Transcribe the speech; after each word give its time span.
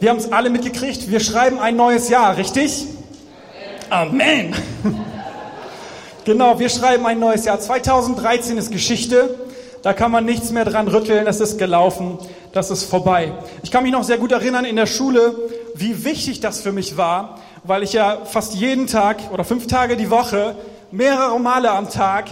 Wir 0.00 0.10
haben 0.10 0.18
es 0.18 0.30
alle 0.30 0.48
mitgekriegt, 0.48 1.10
wir 1.10 1.18
schreiben 1.18 1.58
ein 1.58 1.74
neues 1.74 2.08
Jahr, 2.08 2.36
richtig? 2.36 2.86
Amen. 3.90 4.54
genau, 6.24 6.60
wir 6.60 6.68
schreiben 6.68 7.04
ein 7.04 7.18
neues 7.18 7.44
Jahr. 7.44 7.58
2013 7.58 8.58
ist 8.58 8.70
Geschichte. 8.70 9.36
Da 9.82 9.94
kann 9.94 10.12
man 10.12 10.24
nichts 10.24 10.52
mehr 10.52 10.64
dran 10.64 10.86
rütteln, 10.86 11.26
es 11.26 11.40
ist 11.40 11.58
gelaufen, 11.58 12.16
das 12.52 12.70
ist 12.70 12.84
vorbei. 12.84 13.32
Ich 13.64 13.72
kann 13.72 13.82
mich 13.82 13.90
noch 13.90 14.04
sehr 14.04 14.18
gut 14.18 14.30
erinnern 14.30 14.64
in 14.64 14.76
der 14.76 14.86
Schule, 14.86 15.34
wie 15.74 16.04
wichtig 16.04 16.38
das 16.38 16.60
für 16.60 16.70
mich 16.70 16.96
war, 16.96 17.40
weil 17.64 17.82
ich 17.82 17.92
ja 17.92 18.18
fast 18.24 18.54
jeden 18.54 18.86
Tag 18.86 19.16
oder 19.32 19.42
fünf 19.42 19.66
Tage 19.66 19.96
die 19.96 20.10
Woche, 20.10 20.54
mehrere 20.92 21.40
Male 21.40 21.72
am 21.72 21.90
Tag 21.90 22.26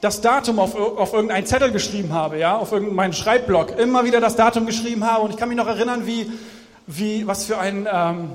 das 0.00 0.22
Datum 0.22 0.58
auf, 0.58 0.74
auf 0.74 1.12
irgendeinen 1.12 1.44
Zettel 1.44 1.72
geschrieben 1.72 2.14
habe, 2.14 2.38
ja, 2.38 2.56
auf 2.56 2.72
irgendeinen 2.72 3.12
Schreibblock, 3.12 3.78
immer 3.78 4.06
wieder 4.06 4.22
das 4.22 4.34
Datum 4.34 4.64
geschrieben 4.64 5.04
habe 5.04 5.24
und 5.24 5.30
ich 5.30 5.36
kann 5.36 5.50
mich 5.50 5.58
noch 5.58 5.68
erinnern, 5.68 6.06
wie 6.06 6.32
wie, 6.86 7.26
was 7.26 7.44
für 7.44 7.58
ein 7.58 7.88
ähm, 7.90 8.30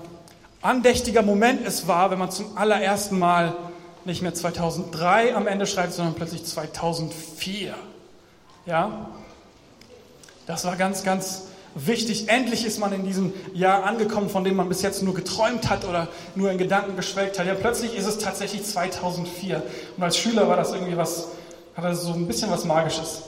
andächtiger 0.61 1.22
Moment 1.22 1.66
es 1.66 1.88
war, 1.88 2.12
wenn 2.12 2.20
man 2.20 2.31
zum 2.31 2.58
allerersten 2.58 3.20
Mal 3.20 3.55
nicht 4.05 4.22
mehr 4.22 4.34
2003 4.34 5.35
am 5.35 5.48
Ende 5.48 5.67
schreibt, 5.67 5.94
sondern 5.94 6.16
plötzlich 6.16 6.45
2004. 6.45 7.75
Ja? 8.66 9.09
Das 10.45 10.66
war 10.66 10.77
ganz, 10.77 11.03
ganz 11.03 11.44
wichtig. 11.75 12.30
Endlich 12.30 12.66
ist 12.66 12.80
man 12.80 12.94
in 12.94 13.05
diesem 13.05 13.34
Jahr 13.53 13.84
angekommen, 13.84 14.30
von 14.30 14.44
dem 14.44 14.55
man 14.55 14.70
bis 14.70 14.81
jetzt 14.81 15.03
nur 15.03 15.14
geträumt 15.14 15.70
hat 15.70 15.86
oder 15.86 16.08
nur 16.36 16.52
in 16.52 16.58
Gedanken 16.58 16.95
geschwelgt 16.95 17.38
hat. 17.38 17.48
Ja, 17.48 17.53
plötzlich 17.53 17.95
ist 17.95 18.08
es 18.08 18.17
tatsächlich 18.17 18.64
2004. 18.64 19.61
Und 19.98 20.03
als 20.03 20.17
Schüler 20.17 20.48
war 20.48 20.55
das 20.55 20.72
irgendwie 20.72 20.98
was, 20.98 21.27
hatte 21.75 21.94
so 21.95 22.14
ein 22.14 22.27
bisschen 22.27 22.50
was 22.50 22.66
Magisches. 22.66 23.23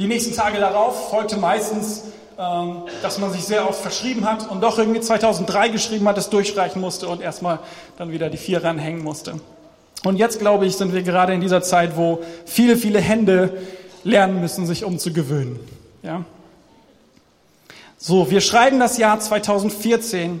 Die 0.00 0.08
nächsten 0.08 0.34
Tage 0.34 0.58
darauf 0.58 1.10
folgte 1.10 1.36
meistens 1.36 2.02
ähm, 2.40 2.84
dass 3.02 3.18
man 3.18 3.30
sich 3.32 3.44
sehr 3.44 3.68
oft 3.68 3.82
verschrieben 3.82 4.24
hat 4.24 4.50
und 4.50 4.62
doch 4.62 4.78
irgendwie 4.78 5.00
2003 5.00 5.68
geschrieben 5.68 6.08
hat, 6.08 6.16
es 6.16 6.30
durchreichen 6.30 6.80
musste 6.80 7.06
und 7.06 7.20
erstmal 7.20 7.58
dann 7.98 8.12
wieder 8.12 8.30
die 8.30 8.38
vier 8.38 8.64
ranhängen 8.64 9.02
musste. 9.02 9.38
Und 10.04 10.16
jetzt, 10.16 10.38
glaube 10.38 10.64
ich, 10.64 10.78
sind 10.78 10.94
wir 10.94 11.02
gerade 11.02 11.34
in 11.34 11.42
dieser 11.42 11.60
Zeit, 11.60 11.98
wo 11.98 12.20
viele, 12.46 12.78
viele 12.78 12.98
Hände 12.98 13.58
lernen 14.02 14.40
müssen, 14.40 14.64
sich 14.64 14.84
umzugewöhnen. 14.84 15.60
Ja? 16.02 16.24
So, 17.98 18.30
wir 18.30 18.40
schreiben 18.40 18.80
das 18.80 18.96
Jahr 18.96 19.20
2014 19.20 20.40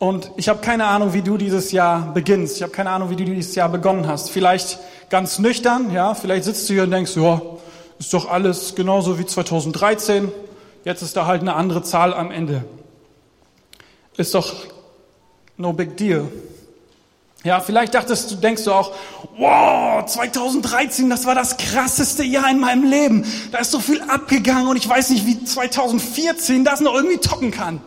und 0.00 0.32
ich 0.36 0.48
habe 0.48 0.58
keine 0.60 0.86
Ahnung, 0.86 1.12
wie 1.12 1.22
du 1.22 1.36
dieses 1.36 1.70
Jahr 1.70 2.12
beginnst. 2.14 2.56
Ich 2.56 2.62
habe 2.64 2.72
keine 2.72 2.90
Ahnung, 2.90 3.10
wie 3.10 3.16
du 3.16 3.24
dieses 3.24 3.54
Jahr 3.54 3.68
begonnen 3.68 4.08
hast. 4.08 4.32
Vielleicht 4.32 4.80
ganz 5.08 5.38
nüchtern, 5.38 5.92
ja, 5.92 6.14
vielleicht 6.14 6.42
sitzt 6.42 6.68
du 6.68 6.72
hier 6.72 6.82
und 6.82 6.90
denkst, 6.90 7.14
ja, 7.14 7.40
ist 7.98 8.14
doch 8.14 8.28
alles 8.28 8.74
genauso 8.74 9.18
wie 9.18 9.26
2013. 9.26 10.30
Jetzt 10.84 11.02
ist 11.02 11.16
da 11.16 11.26
halt 11.26 11.42
eine 11.42 11.54
andere 11.54 11.82
Zahl 11.82 12.14
am 12.14 12.30
Ende. 12.30 12.64
Ist 14.16 14.34
doch 14.34 14.54
no 15.56 15.72
big 15.72 15.96
deal. 15.96 16.28
Ja, 17.44 17.60
vielleicht 17.60 17.94
dachtest 17.94 18.30
du, 18.30 18.34
denkst 18.34 18.64
du 18.64 18.72
auch, 18.72 18.92
wow, 19.36 20.04
2013, 20.04 21.08
das 21.08 21.24
war 21.24 21.36
das 21.36 21.56
krasseste 21.56 22.24
Jahr 22.24 22.50
in 22.50 22.58
meinem 22.58 22.88
Leben. 22.88 23.24
Da 23.52 23.58
ist 23.58 23.70
so 23.70 23.78
viel 23.78 24.02
abgegangen 24.02 24.66
und 24.66 24.76
ich 24.76 24.88
weiß 24.88 25.10
nicht, 25.10 25.24
wie 25.24 25.44
2014 25.44 26.64
das 26.64 26.80
noch 26.80 26.94
irgendwie 26.94 27.18
toppen 27.18 27.52
kann. 27.52 27.80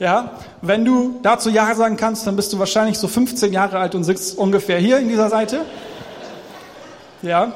Ja, 0.00 0.32
wenn 0.60 0.84
du 0.84 1.20
dazu 1.22 1.50
Ja 1.50 1.74
sagen 1.74 1.96
kannst, 1.96 2.26
dann 2.26 2.36
bist 2.36 2.52
du 2.52 2.58
wahrscheinlich 2.58 2.98
so 2.98 3.08
15 3.08 3.52
Jahre 3.52 3.78
alt 3.78 3.94
und 3.94 4.04
sitzt 4.04 4.38
ungefähr 4.38 4.78
hier 4.78 4.98
in 4.98 5.08
dieser 5.08 5.28
Seite. 5.28 5.64
Ja, 7.22 7.52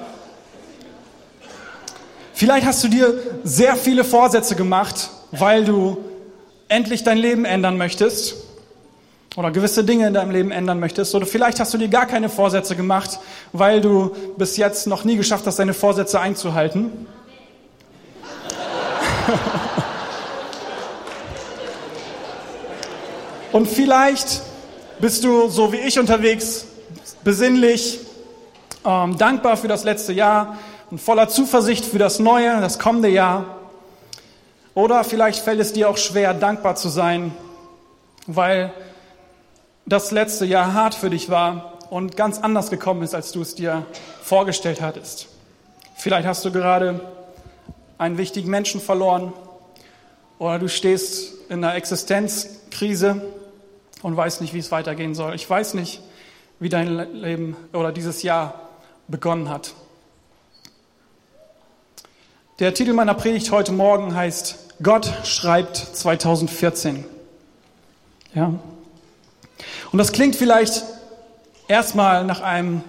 Vielleicht 2.43 2.67
hast 2.67 2.83
du 2.83 2.89
dir 2.89 3.15
sehr 3.45 3.77
viele 3.77 4.03
Vorsätze 4.03 4.57
gemacht, 4.57 5.11
weil 5.31 5.65
du 5.65 5.99
endlich 6.67 7.05
dein 7.05 7.17
Leben 7.17 7.45
ändern 7.45 7.79
möchtest 7.79 8.35
oder 9.37 9.53
gewisse 9.53 9.85
Dinge 9.85 10.09
in 10.09 10.15
deinem 10.15 10.33
Leben 10.33 10.51
ändern 10.51 10.81
möchtest. 10.81 11.15
Oder 11.15 11.25
vielleicht 11.25 11.61
hast 11.61 11.73
du 11.73 11.79
dir 11.79 11.87
gar 11.87 12.07
keine 12.07 12.29
Vorsätze 12.29 12.75
gemacht, 12.75 13.21
weil 13.53 13.81
du 13.81 14.11
bis 14.39 14.57
jetzt 14.57 14.89
noch 14.89 15.05
nie 15.05 15.15
geschafft 15.15 15.47
hast, 15.47 15.61
deine 15.61 15.73
Vorsätze 15.73 16.19
einzuhalten. 16.19 17.07
Und 23.53 23.69
vielleicht 23.69 24.43
bist 24.99 25.23
du 25.23 25.49
so 25.49 25.73
wie 25.73 25.77
ich 25.77 25.97
unterwegs, 25.97 26.65
besinnlich, 27.23 28.01
ähm, 28.85 29.17
dankbar 29.17 29.57
für 29.57 29.69
das 29.69 29.85
letzte 29.85 30.13
Jahr, 30.13 30.59
und 30.93 30.99
voller 30.99 31.27
Zuversicht 31.27 31.87
für 31.87 31.97
das 31.97 32.19
neue, 32.19 32.61
das 32.61 32.79
kommende 32.79 33.09
Jahr. 33.09 33.47
Oder 34.75 35.05
vielleicht 35.05 35.43
fällt 35.43 35.59
es 35.59 35.73
dir 35.73 35.89
auch 35.89 35.97
schwer, 35.97 36.35
dankbar 36.35 36.77
zu 36.77 36.91
sein, 36.91 37.35
weil 38.27 38.75
das 39.87 40.11
letzte 40.11 40.45
Jahr 40.45 40.75
hart 40.75 40.95
für 40.95 41.09
dich 41.09 41.31
war 41.31 41.79
und 41.89 42.19
ganz 42.19 42.41
anders 42.41 42.69
gekommen 42.69 43.03
ist, 43.03 43.15
als 43.15 43.33
du 43.33 43.41
es 43.41 43.55
dir 43.55 43.87
vorgestellt 44.23 44.83
hattest. 44.83 45.29
Vielleicht 45.97 46.29
hast 46.29 46.45
du 46.45 46.53
gerade 46.53 47.01
einen 47.97 48.19
wichtigen 48.19 48.51
Menschen 48.51 48.79
verloren 48.79 49.33
oder 50.39 50.59
du 50.59 50.69
stehst 50.69 51.33
in 51.49 51.65
einer 51.65 51.75
Existenzkrise 51.75 53.23
und 54.03 54.15
weißt 54.15 54.43
nicht, 54.43 54.53
wie 54.53 54.59
es 54.59 54.71
weitergehen 54.71 55.15
soll. 55.15 55.37
Ich 55.37 55.49
weiß 55.49 55.73
nicht, 55.73 56.03
wie 56.61 56.69
dein 56.69 57.15
Leben 57.15 57.57
oder 57.73 57.93
dieses 57.93 58.23
Jahr 58.23 58.69
begonnen 59.09 59.49
hat. 59.49 59.73
Der 62.63 62.73
Titel 62.75 62.93
meiner 62.93 63.15
Predigt 63.15 63.51
heute 63.51 63.73
Morgen 63.73 64.15
heißt 64.15 64.57
Gott 64.85 65.13
schreibt 65.25 65.77
2014. 65.77 67.05
Ja. 68.37 68.55
Und 69.91 69.99
das 69.99 70.13
klingt 70.13 70.37
vielleicht 70.37 70.85
erstmal 71.67 72.25
nach 72.25 72.41
einem 72.41 72.85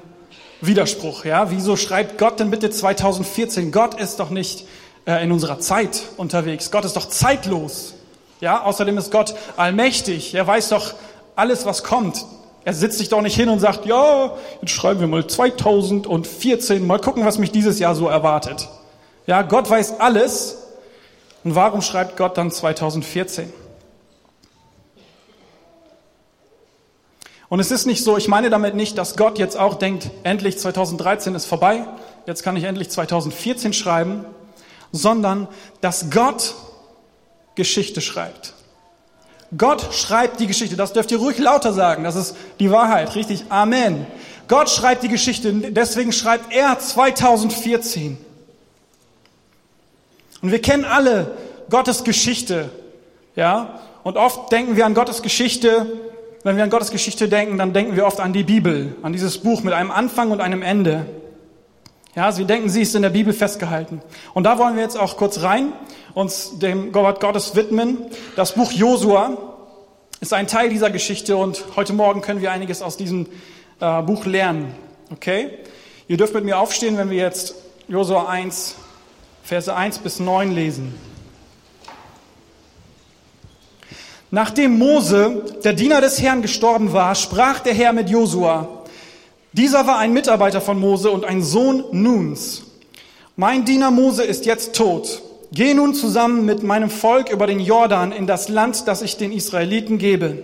Widerspruch. 0.62 1.26
Ja, 1.26 1.50
wieso 1.50 1.76
schreibt 1.76 2.20
Gott 2.20 2.40
denn 2.40 2.52
bitte 2.52 2.70
2014? 2.70 3.72
Gott 3.72 4.00
ist 4.00 4.20
doch 4.20 4.30
nicht 4.30 4.68
äh, 5.08 5.24
in 5.24 5.32
unserer 5.32 5.60
Zeit 5.60 6.04
unterwegs. 6.18 6.70
Gott 6.70 6.86
ist 6.86 6.96
doch 6.96 7.10
zeitlos. 7.10 7.96
Ja, 8.42 8.62
außerdem 8.62 9.00
ist 9.00 9.12
Gott 9.12 9.34
allmächtig. 9.58 10.36
Er 10.36 10.46
weiß 10.46 10.70
doch 10.70 10.94
alles, 11.36 11.66
was 11.66 11.84
kommt. 11.84 12.24
Er 12.64 12.76
sitzt 12.76 13.00
sich 13.00 13.10
doch 13.10 13.24
nicht 13.24 13.36
hin 13.36 13.50
und 13.50 13.58
sagt, 13.58 13.88
ja, 13.88 14.38
jetzt 14.62 14.70
schreiben 14.70 15.00
wir 15.00 15.08
mal 15.08 15.26
2014, 15.26 16.86
mal 16.86 17.00
gucken, 17.00 17.26
was 17.26 17.40
mich 17.40 17.52
dieses 17.52 17.80
Jahr 17.80 17.96
so 17.96 18.08
erwartet. 18.08 18.70
Ja, 19.26 19.42
Gott 19.42 19.70
weiß 19.70 20.00
alles. 20.00 20.58
Und 21.44 21.56
warum 21.56 21.82
schreibt 21.82 22.18
Gott 22.18 22.38
dann 22.38 22.52
2014? 22.52 23.52
Und 27.50 27.60
es 27.60 27.70
ist 27.70 27.86
nicht 27.86 28.04
so, 28.04 28.18
ich 28.18 28.28
meine 28.28 28.50
damit 28.50 28.74
nicht, 28.74 28.98
dass 28.98 29.16
Gott 29.16 29.38
jetzt 29.38 29.60
auch 29.60 29.76
denkt, 29.76 30.10
endlich 30.24 30.58
2013 30.58 31.36
ist 31.36 31.46
vorbei, 31.46 31.86
jetzt 32.26 32.42
kann 32.42 32.56
ich 32.56 32.64
endlich 32.64 32.90
2014 32.90 33.74
schreiben, 33.74 34.26
sondern 34.92 35.48
dass 35.82 36.10
Gott 36.10 36.56
Geschichte 37.56 38.02
schreibt. 38.02 38.54
Gott 39.56 39.94
schreibt 39.94 40.40
die 40.40 40.48
Geschichte. 40.48 40.76
Das 40.76 40.94
dürft 40.94 41.12
ihr 41.12 41.20
ruhig 41.20 41.38
lauter 41.38 41.74
sagen. 41.74 42.04
Das 42.04 42.16
ist 42.16 42.36
die 42.60 42.72
Wahrheit. 42.72 43.14
Richtig. 43.16 43.46
Amen. 43.50 44.08
Gott 44.48 44.70
schreibt 44.70 45.04
die 45.04 45.10
Geschichte. 45.10 45.54
Deswegen 45.54 46.12
schreibt 46.12 46.52
er 46.52 46.80
2014. 46.80 48.18
Und 50.44 50.52
wir 50.52 50.62
kennen 50.62 50.84
alle 50.84 51.38
Gottes 51.70 52.04
Geschichte, 52.04 52.70
ja? 53.36 53.80
Und 54.04 54.18
oft 54.18 54.52
denken 54.52 54.76
wir 54.76 54.86
an 54.86 54.94
Gottes 54.94 55.22
Geschichte, 55.22 55.88
wenn 56.44 56.58
wir 56.58 56.64
an 56.66 56.70
Gottes 56.70 56.92
Geschichte 56.92 57.30
denken, 57.30 57.58
dann 57.58 57.72
denken 57.72 57.96
wir 57.96 58.06
oft 58.06 58.20
an 58.20 58.34
die 58.34 58.44
Bibel, 58.44 58.98
an 59.02 59.14
dieses 59.14 59.38
Buch 59.38 59.64
mit 59.64 59.74
einem 59.74 59.90
Anfang 59.90 60.32
und 60.32 60.42
einem 60.42 60.62
Ende. 60.62 61.06
Ja, 62.14 62.34
Sie 62.34 62.44
denken, 62.44 62.68
sie 62.68 62.82
ist 62.82 62.94
in 62.94 63.02
der 63.02 63.10
Bibel 63.10 63.34
festgehalten. 63.34 64.02
Und 64.34 64.44
da 64.44 64.60
wollen 64.60 64.76
wir 64.76 64.84
jetzt 64.84 65.00
auch 65.00 65.16
kurz 65.16 65.42
rein, 65.42 65.72
uns 66.14 66.60
dem 66.60 66.94
Wort 66.94 67.22
Gottes 67.22 67.56
widmen. 67.56 67.98
Das 68.36 68.52
Buch 68.52 68.74
Josua 68.74 69.38
ist 70.20 70.34
ein 70.34 70.48
Teil 70.48 70.70
dieser 70.70 70.92
Geschichte 70.92 71.38
und 71.38 71.64
heute 71.78 71.94
Morgen 71.94 72.22
können 72.22 72.42
wir 72.42 72.52
einiges 72.52 72.82
aus 72.82 72.98
diesem 72.98 73.28
äh, 73.80 74.02
Buch 74.02 74.26
lernen. 74.26 74.76
Okay? 75.10 75.52
Ihr 76.10 76.18
dürft 76.18 76.34
mit 76.34 76.44
mir 76.44 76.60
aufstehen, 76.60 76.98
wenn 76.98 77.10
wir 77.10 77.18
jetzt 77.18 77.56
Josua 77.88 78.28
1 78.28 78.76
Verse 79.44 79.74
1 79.74 80.00
bis 80.00 80.20
9 80.20 80.52
lesen. 80.52 80.94
Nachdem 84.32 84.80
Mose, 84.80 85.44
der 85.64 85.74
Diener 85.74 86.02
des 86.02 86.22
Herrn, 86.22 86.42
gestorben 86.42 86.94
war, 86.94 87.14
sprach 87.14 87.60
der 87.60 87.74
Herr 87.74 87.94
mit 87.94 88.10
Josua. 88.10 88.68
Dieser 89.52 89.86
war 89.86 90.00
ein 90.00 90.14
Mitarbeiter 90.14 90.60
von 90.60 90.80
Mose 90.80 91.12
und 91.12 91.26
ein 91.26 91.44
Sohn 91.44 91.84
Nuns. 91.92 92.64
Mein 93.36 93.66
Diener 93.66 93.92
Mose 93.92 94.24
ist 94.24 94.46
jetzt 94.46 94.76
tot. 94.76 95.22
Geh 95.52 95.76
nun 95.76 95.94
zusammen 95.94 96.46
mit 96.46 96.64
meinem 96.64 96.90
Volk 96.90 97.30
über 97.30 97.46
den 97.46 97.60
Jordan 97.60 98.12
in 98.12 98.26
das 98.26 98.50
Land, 98.50 98.88
das 98.88 99.04
ich 99.04 99.18
den 99.18 99.32
Israeliten 99.32 100.00
gebe. 100.00 100.40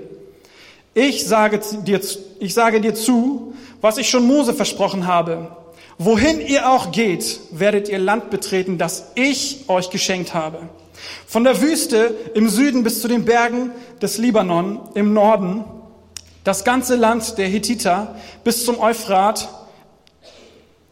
Ich 0.94 1.26
sage 1.26 1.60
dir, 1.84 2.00
ich 2.40 2.54
sage 2.54 2.82
dir 2.82 2.94
zu, 2.94 3.54
was 3.82 3.98
ich 3.98 4.10
schon 4.10 4.28
Mose 4.28 4.54
versprochen 4.54 5.08
habe. 5.08 5.56
Wohin 6.02 6.40
ihr 6.40 6.72
auch 6.72 6.94
geht, 6.94 7.42
werdet 7.52 7.90
ihr 7.90 8.00
Land 8.00 8.30
betreten, 8.30 8.78
das 8.78 9.12
ich 9.16 9.66
euch 9.68 9.90
geschenkt 9.90 10.34
habe. 10.34 10.70
Von 11.28 11.44
der 11.44 11.62
Wüste 11.62 12.16
im 12.34 12.48
Süden 12.48 12.84
bis 12.84 13.02
zu 13.02 13.10
den 13.10 13.26
Bergen 13.26 13.72
des 14.02 14.18
Libanon 14.18 14.80
im 14.94 15.12
Norden, 15.12 15.66
das 16.46 16.64
ganze 16.64 16.96
Land 16.96 17.38
der 17.38 17.50
Hethiter 17.50 18.16
bis 18.46 18.64
zum 18.64 18.80
Euphrat 18.80 19.50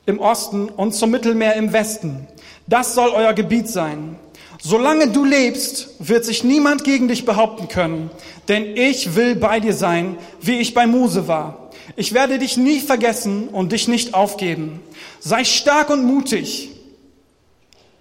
im 0.05 0.19
Osten 0.19 0.67
und 0.67 0.91
zum 0.91 1.11
Mittelmeer 1.11 1.55
im 1.55 1.71
Westen. 1.71 2.27
Das 2.67 2.93
soll 2.93 3.11
euer 3.11 3.31
Gebiet 3.31 3.69
sein. 3.69 4.17
Solange 4.61 5.07
du 5.07 5.23
lebst, 5.23 5.95
wird 5.99 6.25
sich 6.25 6.43
niemand 6.43 6.83
gegen 6.83 7.07
dich 7.07 7.23
behaupten 7.23 7.69
können, 7.69 8.09
denn 8.49 8.75
ich 8.75 9.15
will 9.15 9.37
bei 9.37 9.61
dir 9.61 9.73
sein, 9.73 10.17
wie 10.41 10.57
ich 10.57 10.73
bei 10.73 10.85
Mose 10.85 11.29
war. 11.29 11.67
Ich 11.95 12.13
werde 12.13 12.37
dich 12.37 12.57
nie 12.57 12.79
vergessen 12.79 13.47
und 13.47 13.71
dich 13.71 13.87
nicht 13.87 14.13
aufgeben. 14.13 14.81
Sei 15.19 15.43
stark 15.43 15.89
und 15.89 16.03
mutig, 16.05 16.71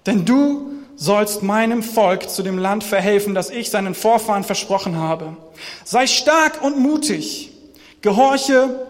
denn 0.07 0.25
du 0.25 0.73
sollst 0.97 1.43
meinem 1.43 1.83
Volk 1.83 2.31
zu 2.31 2.43
dem 2.43 2.59
Land 2.59 2.83
verhelfen, 2.83 3.35
das 3.35 3.51
ich 3.51 3.71
seinen 3.71 3.95
Vorfahren 3.95 4.45
versprochen 4.45 4.97
habe. 4.97 5.37
Sei 5.85 6.07
stark 6.07 6.63
und 6.63 6.79
mutig, 6.79 7.51
gehorche 8.01 8.87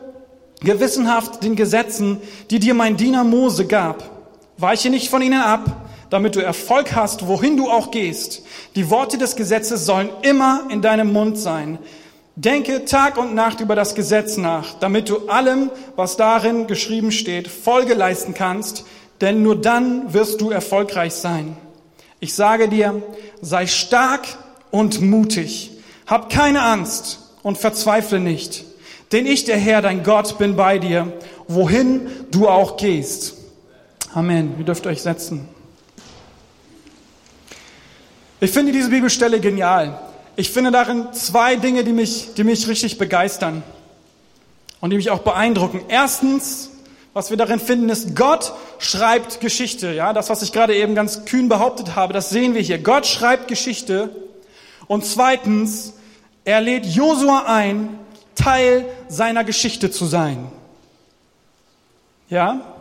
gewissenhaft 0.61 1.43
den 1.43 1.57
Gesetzen, 1.57 2.21
die 2.51 2.59
dir 2.59 2.75
mein 2.75 2.97
Diener 2.97 3.25
Mose 3.25 3.67
gab. 3.67 4.11
Weiche 4.57 4.89
nicht 4.89 5.11
von 5.11 5.21
ihnen 5.21 5.41
ab, 5.41 5.89
damit 6.09 6.37
du 6.37 6.41
Erfolg 6.41 6.95
hast, 6.95 7.27
wohin 7.27 7.57
du 7.57 7.69
auch 7.69 7.91
gehst. 7.91 8.43
Die 8.75 8.89
Worte 8.91 9.19
des 9.19 9.37
Gesetzes 9.37 9.85
sollen 9.85 10.09
immer 10.23 10.65
in 10.71 10.81
deinem 10.81 11.13
Mund 11.13 11.39
sein. 11.39 11.79
Denke 12.39 12.85
Tag 12.85 13.17
und 13.17 13.35
Nacht 13.35 13.61
über 13.61 13.75
das 13.75 13.95
Gesetz 13.95 14.37
nach, 14.37 14.75
damit 14.75 15.09
du 15.09 15.29
allem, 15.29 15.71
was 15.97 16.19
darin 16.19 16.67
geschrieben 16.67 17.11
steht, 17.11 17.49
Folge 17.49 17.95
leisten 17.95 18.35
kannst, 18.35 18.85
denn 19.23 19.43
nur 19.43 19.59
dann 19.59 20.13
wirst 20.13 20.43
du 20.43 20.51
erfolgreich 20.51 21.15
sein. 21.15 21.57
Ich 22.21 22.35
sage 22.35 22.69
dir, 22.69 23.03
sei 23.41 23.67
stark 23.67 24.27
und 24.71 25.01
mutig. 25.01 25.71
Hab 26.07 26.29
keine 26.29 26.61
Angst 26.61 27.21
und 27.43 27.57
verzweifle 27.57 28.21
nicht, 28.21 28.65
denn 29.13 29.25
ich, 29.25 29.45
der 29.45 29.57
Herr, 29.57 29.81
dein 29.81 30.03
Gott, 30.03 30.37
bin 30.37 30.57
bei 30.57 30.79
dir, 30.79 31.15
wohin 31.49 32.11
du 32.31 32.49
auch 32.49 32.77
gehst. 32.77 33.35
Amen. 34.13 34.57
Ihr 34.59 34.65
dürft 34.67 34.87
euch 34.87 35.01
setzen. 35.01 35.49
Ich 38.41 38.51
finde 38.51 38.73
diese 38.73 38.91
Bibelstelle 38.91 39.41
genial. 39.41 40.06
Ich 40.37 40.51
finde 40.51 40.71
darin 40.71 41.13
zwei 41.13 41.57
Dinge, 41.57 41.83
die 41.83 41.93
mich, 41.93 42.35
die 42.35 42.45
mich 42.45 42.69
richtig 42.69 42.99
begeistern 42.99 43.63
und 44.81 44.91
die 44.91 44.97
mich 44.97 45.11
auch 45.11 45.21
beeindrucken. 45.21 45.81
Erstens, 45.89 46.71
was 47.15 47.31
wir 47.31 47.39
darin 47.39 47.59
finden, 47.59 47.89
ist, 47.89 48.15
Gott 48.15 48.53
schreibt 48.79 49.41
Geschichte. 49.41 49.93
Ja, 49.93 50.13
das, 50.13 50.29
was 50.29 50.43
ich 50.43 50.53
gerade 50.53 50.77
eben 50.77 50.95
ganz 50.95 51.25
kühn 51.25 51.49
behauptet 51.49 51.97
habe, 51.97 52.13
das 52.13 52.29
sehen 52.29 52.55
wir 52.55 52.61
hier. 52.61 52.79
Gott 52.79 53.07
schreibt 53.07 53.49
Geschichte. 53.49 54.11
Und 54.87 55.07
zweitens, 55.07 55.95
er 56.45 56.61
lädt 56.61 56.85
Josua 56.85 57.45
ein, 57.47 57.99
Teil 58.35 58.85
seiner 59.09 59.43
Geschichte 59.43 59.91
zu 59.91 60.05
sein. 60.05 60.53
Ja? 62.29 62.76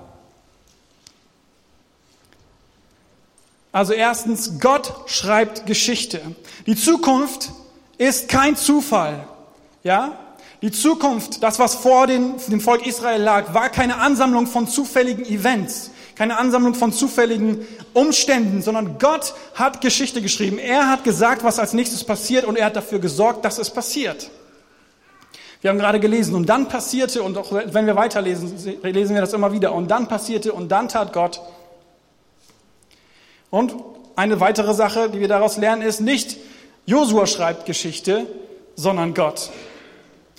Also 3.76 3.92
erstens, 3.92 4.62
Gott 4.62 4.94
schreibt 5.06 5.66
Geschichte. 5.66 6.22
Die 6.66 6.78
Zukunft 6.78 7.52
ist 7.98 8.30
kein 8.30 8.56
Zufall. 8.56 9.28
Ja? 9.84 10.14
Die 10.62 10.72
Zukunft, 10.72 11.44
das, 11.44 11.60
was 11.60 11.76
vor 11.76 12.08
den, 12.08 12.36
dem 12.48 12.62
Volk 12.62 12.88
Israel 12.88 13.22
lag, 13.22 13.54
war 13.54 13.68
keine 13.68 13.98
Ansammlung 13.98 14.48
von 14.48 14.70
zufälligen 14.70 15.26
Events, 15.26 15.92
keine 16.16 16.38
Ansammlung 16.38 16.74
von 16.74 16.94
zufälligen 16.94 17.68
Umständen, 17.92 18.62
sondern 18.62 18.98
Gott 18.98 19.34
hat 19.56 19.82
Geschichte 19.82 20.22
geschrieben. 20.22 20.58
Er 20.58 20.88
hat 20.88 21.04
gesagt, 21.04 21.44
was 21.44 21.60
als 21.60 21.74
nächstes 21.74 22.06
passiert 22.06 22.46
und 22.46 22.58
er 22.58 22.68
hat 22.68 22.78
dafür 22.78 23.00
gesorgt, 23.00 23.44
dass 23.44 23.58
es 23.58 23.70
passiert. 23.70 24.32
Wir 25.60 25.70
haben 25.70 25.80
gerade 25.80 26.00
gelesen 26.00 26.34
und 26.34 26.48
dann 26.48 26.70
passierte, 26.70 27.24
und 27.24 27.38
auch 27.38 27.52
wenn 27.52 27.86
wir 27.86 27.98
weiterlesen, 27.98 28.54
lesen 28.84 29.16
wir 29.16 29.22
das 29.22 29.34
immer 29.34 29.52
wieder, 29.52 29.74
und 29.74 29.92
dann 29.92 30.08
passierte 30.08 30.54
und 30.54 30.70
dann 30.70 30.88
tat 30.88 31.12
Gott 31.12 31.42
und 33.56 33.74
eine 34.18 34.42
weitere 34.42 34.74
Sache, 34.74 35.10
die 35.10 35.22
wir 35.22 35.30
daraus 35.30 35.56
lernen, 35.56 35.82
ist 35.82 36.02
nicht 36.02 36.36
Josua 36.86 37.26
schreibt 37.26 37.66
Geschichte, 37.66 38.26
sondern 38.76 39.14
Gott. 39.14 39.50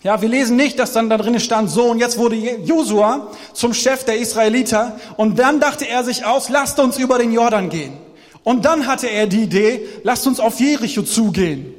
Ja, 0.03 0.21
wir 0.21 0.29
lesen 0.29 0.57
nicht, 0.59 0.79
dass 0.79 0.93
dann 0.93 1.09
da 1.09 1.17
drinnen 1.17 1.41
stand, 1.41 1.71
so 1.71 1.87
und 1.87 1.99
jetzt 1.99 2.19
wurde 2.19 2.37
Josua 2.37 3.33
zum 3.55 3.73
Chef 3.73 4.05
der 4.05 4.19
Israeliter 4.19 5.01
und 5.17 5.39
dann 5.39 5.61
dachte 5.61 5.89
er 5.89 6.05
sich 6.05 6.27
aus, 6.27 6.51
lasst 6.51 6.79
uns 6.79 6.99
über 6.99 7.17
den 7.17 7.33
Jordan 7.33 7.71
gehen. 7.71 7.97
Und 8.45 8.67
dann 8.67 8.87
hatte 8.87 9.09
er 9.09 9.27
die 9.27 9.45
Idee, 9.45 9.89
lasst 10.03 10.27
uns 10.27 10.39
auf 10.39 10.61
Jericho 10.61 11.01
zugehen. 11.01 11.73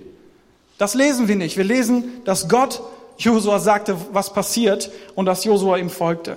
Das 0.80 0.95
lesen 0.95 1.28
wir 1.28 1.36
nicht. 1.36 1.56
Wir 1.56 1.66
lesen, 1.66 2.24
dass 2.25 2.50
Gott 2.50 2.81
Josua 3.19 3.60
sagte, 3.60 3.95
was 4.12 4.34
passiert 4.34 4.89
und 5.13 5.28
dass 5.28 5.44
Josua 5.44 5.78
ihm 5.78 5.92
folgte. 5.92 6.36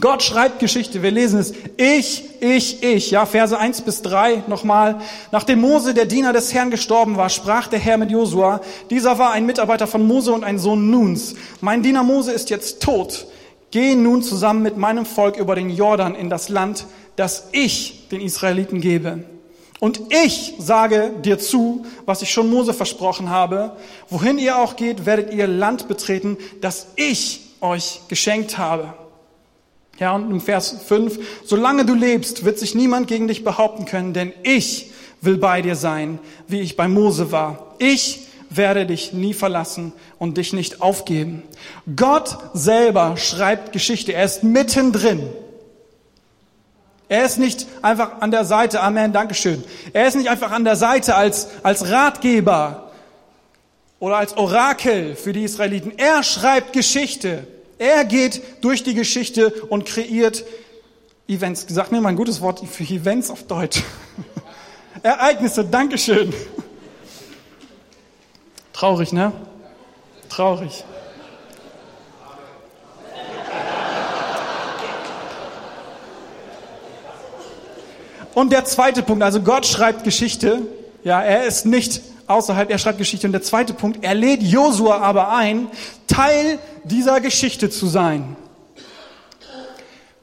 Gott 0.00 0.22
schreibt 0.22 0.58
Geschichte. 0.58 1.02
Wir 1.02 1.10
lesen 1.10 1.40
es. 1.40 1.54
Ich, 1.76 2.24
ich, 2.40 2.82
ich. 2.82 3.10
Ja, 3.10 3.24
Verse 3.24 3.56
1 3.56 3.80
bis 3.82 4.02
3 4.02 4.44
nochmal. 4.46 4.96
Nachdem 5.32 5.60
Mose, 5.60 5.94
der 5.94 6.04
Diener 6.04 6.32
des 6.32 6.52
Herrn, 6.52 6.70
gestorben 6.70 7.16
war, 7.16 7.30
sprach 7.30 7.68
der 7.68 7.78
Herr 7.78 7.96
mit 7.96 8.10
Josua. 8.10 8.60
Dieser 8.90 9.18
war 9.18 9.32
ein 9.32 9.46
Mitarbeiter 9.46 9.86
von 9.86 10.06
Mose 10.06 10.32
und 10.32 10.44
ein 10.44 10.58
Sohn 10.58 10.90
Nuns. 10.90 11.34
Mein 11.60 11.82
Diener 11.82 12.02
Mose 12.02 12.32
ist 12.32 12.50
jetzt 12.50 12.82
tot. 12.82 13.26
Geh 13.70 13.94
nun 13.94 14.22
zusammen 14.22 14.62
mit 14.62 14.76
meinem 14.76 15.06
Volk 15.06 15.38
über 15.38 15.54
den 15.54 15.70
Jordan 15.70 16.14
in 16.14 16.28
das 16.28 16.48
Land, 16.48 16.86
das 17.16 17.48
ich 17.52 18.08
den 18.10 18.20
Israeliten 18.20 18.80
gebe. 18.80 19.24
Und 19.80 20.00
ich 20.24 20.54
sage 20.58 21.12
dir 21.22 21.38
zu, 21.38 21.84
was 22.04 22.22
ich 22.22 22.30
schon 22.30 22.50
Mose 22.50 22.74
versprochen 22.74 23.30
habe. 23.30 23.76
Wohin 24.08 24.38
ihr 24.38 24.58
auch 24.58 24.76
geht, 24.76 25.06
werdet 25.06 25.32
ihr 25.32 25.46
Land 25.46 25.88
betreten, 25.88 26.36
das 26.60 26.88
ich 26.96 27.40
euch 27.60 28.00
geschenkt 28.08 28.58
habe. 28.58 28.94
Ja, 29.98 30.12
und 30.12 30.30
im 30.30 30.40
Vers 30.40 30.76
5, 30.86 31.18
solange 31.44 31.86
du 31.86 31.94
lebst, 31.94 32.44
wird 32.44 32.58
sich 32.58 32.74
niemand 32.74 33.08
gegen 33.08 33.28
dich 33.28 33.44
behaupten 33.44 33.86
können, 33.86 34.12
denn 34.12 34.32
ich 34.42 34.90
will 35.22 35.38
bei 35.38 35.62
dir 35.62 35.74
sein, 35.74 36.18
wie 36.48 36.60
ich 36.60 36.76
bei 36.76 36.86
Mose 36.86 37.32
war. 37.32 37.74
Ich 37.78 38.26
werde 38.50 38.86
dich 38.86 39.12
nie 39.12 39.34
verlassen 39.34 39.92
und 40.18 40.36
dich 40.36 40.52
nicht 40.52 40.80
aufgeben. 40.82 41.42
Gott 41.96 42.38
selber 42.52 43.16
schreibt 43.16 43.72
Geschichte. 43.72 44.12
Er 44.12 44.24
ist 44.24 44.44
mittendrin. 44.44 45.28
Er 47.08 47.24
ist 47.24 47.38
nicht 47.38 47.66
einfach 47.82 48.20
an 48.20 48.30
der 48.30 48.44
Seite, 48.44 48.80
Amen, 48.80 49.12
Dankeschön. 49.12 49.62
Er 49.92 50.08
ist 50.08 50.16
nicht 50.16 50.28
einfach 50.28 50.50
an 50.50 50.64
der 50.64 50.76
Seite 50.76 51.14
als, 51.14 51.48
als 51.62 51.88
Ratgeber 51.90 52.90
oder 54.00 54.16
als 54.16 54.36
Orakel 54.36 55.14
für 55.14 55.32
die 55.32 55.44
Israeliten. 55.44 55.92
Er 55.96 56.22
schreibt 56.22 56.72
Geschichte. 56.72 57.46
Er 57.78 58.04
geht 58.04 58.42
durch 58.62 58.82
die 58.82 58.94
Geschichte 58.94 59.52
und 59.68 59.84
kreiert 59.84 60.44
Events. 61.28 61.66
Sag 61.68 61.92
mir 61.92 62.00
mal 62.00 62.10
ein 62.10 62.16
gutes 62.16 62.40
Wort 62.40 62.66
für 62.66 62.84
Events 62.84 63.30
auf 63.30 63.42
Deutsch. 63.42 63.82
Ereignisse, 65.02 65.64
Dankeschön. 65.64 66.32
Traurig, 68.72 69.12
ne? 69.12 69.32
Traurig. 70.28 70.84
Und 78.32 78.52
der 78.52 78.64
zweite 78.66 79.02
Punkt, 79.02 79.22
also 79.22 79.40
Gott 79.40 79.66
schreibt 79.66 80.04
Geschichte. 80.04 80.62
Ja, 81.04 81.22
er 81.22 81.44
ist 81.44 81.64
nicht 81.64 82.02
außerhalb, 82.26 82.70
er 82.70 82.78
schreibt 82.78 82.98
Geschichte. 82.98 83.26
Und 83.26 83.32
der 83.32 83.42
zweite 83.42 83.74
Punkt, 83.74 84.02
er 84.02 84.14
lädt 84.14 84.42
Josua 84.42 84.98
aber 84.98 85.32
ein, 85.32 85.68
Teil 86.06 86.58
dieser 86.84 87.20
Geschichte 87.20 87.70
zu 87.70 87.86
sein. 87.86 88.36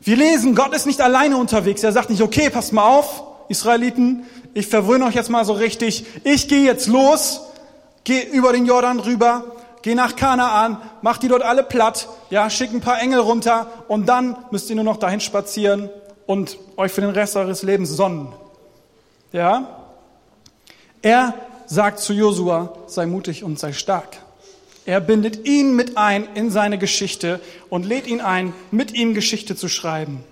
Wir 0.02 0.18
lesen, 0.18 0.54
Gott 0.54 0.74
ist 0.74 0.86
nicht 0.86 1.02
alleine 1.02 1.38
unterwegs. 1.38 1.84
Er 1.84 1.94
sagt 1.94 2.10
nicht, 2.10 2.22
okay, 2.22 2.50
passt 2.50 2.74
mal 2.74 2.84
auf, 2.84 3.24
Israeliten, 3.48 4.26
ich 4.54 4.68
verwöhne 4.68 5.06
euch 5.06 5.16
jetzt 5.16 5.30
mal 5.30 5.46
so 5.46 5.54
richtig. 5.54 6.06
Ich 6.24 6.48
gehe 6.48 6.64
jetzt 6.64 6.88
los, 6.88 7.42
gehe 8.04 8.24
über 8.24 8.52
den 8.52 8.66
Jordan 8.66 9.00
rüber, 9.00 9.46
gehe 9.82 9.96
nach 9.96 10.16
Kanaan, 10.16 10.78
mach 11.02 11.18
die 11.18 11.28
dort 11.28 11.42
alle 11.42 11.64
platt, 11.64 12.08
ja, 12.30 12.50
schick 12.50 12.74
ein 12.74 12.82
paar 12.82 13.02
Engel 13.02 13.20
runter 13.20 13.68
und 13.88 14.08
dann 14.08 14.38
müsst 14.52 14.70
ihr 14.70 14.76
nur 14.76 14.86
noch 14.86 14.98
dahin 14.98 15.20
spazieren 15.20 15.90
und 16.26 16.58
euch 16.78 16.92
für 16.92 17.02
den 17.02 17.12
Rest 17.12 17.36
eures 17.36 17.64
Lebens 17.64 17.90
sonnen. 17.90 18.28
Ja? 19.32 19.80
Er 21.02 21.34
sagt 21.66 22.00
zu 22.00 22.14
Josua, 22.14 22.74
sei 22.88 23.06
mutig 23.06 23.44
und 23.44 23.60
sei 23.60 23.74
stark. 23.74 24.18
Er 24.86 25.00
bindet 25.00 25.48
ihn 25.48 25.76
mit 25.76 25.98
ein 25.98 26.28
in 26.36 26.52
seine 26.52 26.78
Geschichte 26.78 27.40
und 27.70 27.86
lädt 27.86 28.06
ihn 28.08 28.22
ein, 28.22 28.54
mit 28.72 28.94
ihm 28.94 29.14
Geschichte 29.14 29.56
zu 29.56 29.70
schreiben. 29.70 30.24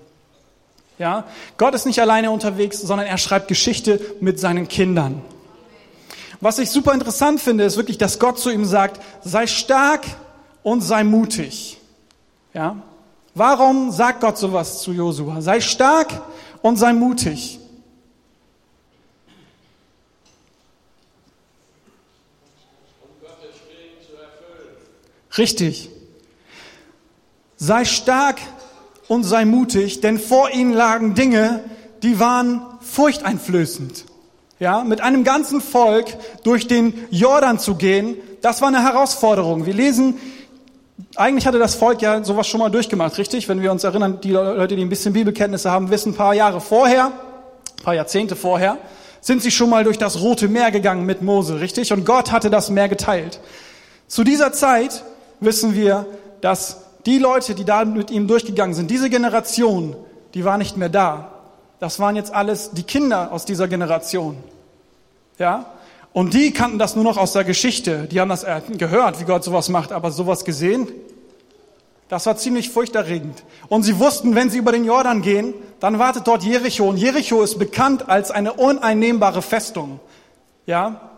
Ja? 0.97 1.25
Gott 1.57 1.73
ist 1.73 1.85
nicht 1.85 1.99
alleine 1.99 2.31
unterwegs, 2.31 2.79
sondern 2.79 3.07
er 3.07 3.17
schreibt 3.17 3.47
Geschichte 3.47 3.99
mit 4.19 4.39
seinen 4.39 4.67
Kindern. 4.67 5.21
Was 6.41 6.59
ich 6.59 6.69
super 6.69 6.93
interessant 6.93 7.39
finde, 7.39 7.63
ist 7.63 7.77
wirklich, 7.77 7.97
dass 7.97 8.19
Gott 8.19 8.39
zu 8.39 8.49
ihm 8.49 8.65
sagt, 8.65 9.01
sei 9.23 9.47
stark 9.47 10.05
und 10.63 10.81
sei 10.81 11.03
mutig. 11.03 11.77
Ja? 12.53 12.75
Warum 13.33 13.91
sagt 13.91 14.19
Gott 14.19 14.37
sowas 14.37 14.81
zu 14.81 14.91
Josua? 14.91 15.41
Sei 15.41 15.61
stark 15.61 16.21
und 16.61 16.75
sei 16.75 16.91
mutig. 16.91 17.60
Richtig. 25.37 25.89
Sei 27.57 27.85
stark 27.85 28.39
und 29.07 29.23
sei 29.23 29.45
mutig, 29.45 30.01
denn 30.01 30.19
vor 30.19 30.51
ihnen 30.51 30.73
lagen 30.73 31.15
Dinge, 31.15 31.63
die 32.03 32.19
waren 32.19 32.61
furchteinflößend. 32.81 34.05
Ja, 34.59 34.83
mit 34.83 35.01
einem 35.01 35.23
ganzen 35.23 35.59
Volk 35.59 36.05
durch 36.43 36.67
den 36.67 36.93
Jordan 37.09 37.59
zu 37.59 37.75
gehen, 37.75 38.15
das 38.41 38.61
war 38.61 38.67
eine 38.67 38.83
Herausforderung. 38.83 39.65
Wir 39.65 39.73
lesen, 39.73 40.19
eigentlich 41.15 41.47
hatte 41.47 41.59
das 41.59 41.75
Volk 41.75 42.01
ja 42.01 42.23
sowas 42.23 42.47
schon 42.47 42.59
mal 42.59 42.69
durchgemacht, 42.69 43.17
richtig? 43.17 43.49
Wenn 43.49 43.61
wir 43.61 43.71
uns 43.71 43.83
erinnern, 43.83 44.19
die 44.21 44.31
Leute, 44.31 44.75
die 44.75 44.81
ein 44.83 44.89
bisschen 44.89 45.13
Bibelkenntnisse 45.13 45.71
haben, 45.71 45.89
wissen, 45.89 46.11
ein 46.11 46.15
paar 46.15 46.33
Jahre 46.33 46.61
vorher, 46.61 47.05
ein 47.05 47.83
paar 47.83 47.95
Jahrzehnte 47.95 48.35
vorher, 48.35 48.77
sind 49.19 49.41
sie 49.41 49.51
schon 49.51 49.69
mal 49.69 49.83
durch 49.83 49.97
das 49.97 50.21
Rote 50.21 50.47
Meer 50.47 50.71
gegangen 50.71 51.05
mit 51.05 51.21
Mose, 51.21 51.59
richtig? 51.59 51.91
Und 51.93 52.05
Gott 52.05 52.31
hatte 52.31 52.49
das 52.49 52.69
Meer 52.69 52.89
geteilt. 52.89 53.39
Zu 54.07 54.23
dieser 54.23 54.51
Zeit 54.53 55.03
wissen 55.41 55.75
wir, 55.75 56.05
dass 56.39 56.77
die 57.05 57.17
Leute, 57.17 57.55
die 57.55 57.65
da 57.65 57.83
mit 57.83 58.11
ihm 58.11 58.27
durchgegangen 58.27 58.73
sind, 58.73 58.89
diese 58.89 59.09
Generation, 59.09 59.95
die 60.33 60.45
war 60.45 60.57
nicht 60.57 60.77
mehr 60.77 60.89
da. 60.89 61.31
Das 61.79 61.99
waren 61.99 62.15
jetzt 62.15 62.33
alles 62.33 62.71
die 62.71 62.83
Kinder 62.83 63.31
aus 63.31 63.43
dieser 63.43 63.67
Generation. 63.67 64.37
Ja? 65.37 65.65
Und 66.13 66.33
die 66.33 66.51
kannten 66.51 66.77
das 66.77 66.95
nur 66.95 67.03
noch 67.03 67.17
aus 67.17 67.33
der 67.33 67.43
Geschichte. 67.43 68.07
Die 68.11 68.19
haben 68.21 68.29
das 68.29 68.45
gehört, 68.77 69.19
wie 69.19 69.23
Gott 69.23 69.43
sowas 69.43 69.69
macht, 69.69 69.91
aber 69.91 70.11
sowas 70.11 70.45
gesehen, 70.45 70.87
das 72.07 72.25
war 72.25 72.35
ziemlich 72.35 72.69
furchterregend. 72.69 73.41
Und 73.69 73.83
sie 73.83 73.97
wussten, 73.97 74.35
wenn 74.35 74.49
sie 74.49 74.57
über 74.57 74.73
den 74.73 74.83
Jordan 74.83 75.21
gehen, 75.21 75.53
dann 75.79 75.97
wartet 75.97 76.27
dort 76.27 76.43
Jericho. 76.43 76.89
Und 76.89 76.97
Jericho 76.97 77.41
ist 77.41 77.57
bekannt 77.57 78.09
als 78.09 78.31
eine 78.31 78.53
uneinnehmbare 78.53 79.41
Festung. 79.41 80.01
Ja? 80.65 81.09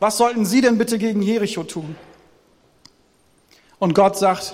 Was 0.00 0.16
sollten 0.16 0.44
sie 0.44 0.60
denn 0.60 0.76
bitte 0.76 0.98
gegen 0.98 1.22
Jericho 1.22 1.62
tun? 1.62 1.94
Und 3.80 3.94
Gott 3.94 4.16
sagt 4.16 4.52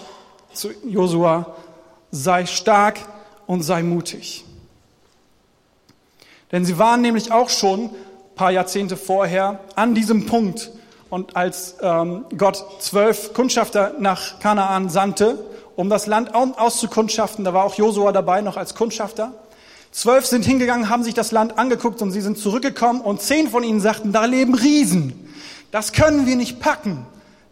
zu 0.55 0.71
Josua, 0.85 1.55
sei 2.11 2.47
stark 2.47 3.01
und 3.47 3.63
sei 3.63 3.83
mutig. 3.83 4.45
Denn 6.53 6.65
sie 6.65 6.79
waren 6.79 7.03
nämlich 7.03 7.33
auch 7.33 7.51
schon 7.51 7.91
paar 8.37 8.53
Jahrzehnte 8.53 8.97
vorher 8.97 9.61
an 9.75 9.95
diesem 9.95 10.27
Punkt. 10.27 10.71
Und 11.11 11.37
als 11.37 11.77
ähm, 11.81 12.25
Gott 12.37 12.65
zwölf 12.81 13.35
Kundschafter 13.35 13.95
nach 13.99 14.39
Kanaan 14.39 14.89
sandte, 14.89 15.39
um 15.75 15.91
das 15.91 16.07
Land 16.07 16.35
auszukundschaften, 16.35 17.45
da 17.45 17.53
war 17.53 17.65
auch 17.65 17.75
Josua 17.75 18.13
dabei 18.13 18.43
noch 18.43 18.57
als 18.57 18.75
Kundschafter. 18.75 19.33
Zwölf 19.91 20.27
sind 20.27 20.45
hingegangen, 20.45 20.89
haben 20.89 21.03
sich 21.03 21.15
das 21.15 21.33
Land 21.33 21.59
angeguckt 21.59 22.03
und 22.03 22.13
sie 22.13 22.21
sind 22.21 22.39
zurückgekommen 22.39 23.01
und 23.01 23.23
zehn 23.23 23.49
von 23.49 23.65
ihnen 23.65 23.81
sagten, 23.81 24.13
da 24.13 24.25
leben 24.25 24.55
Riesen. 24.55 25.35
Das 25.71 25.93
können 25.93 26.27
wir 26.27 26.37
nicht 26.37 26.61
packen. 26.61 27.07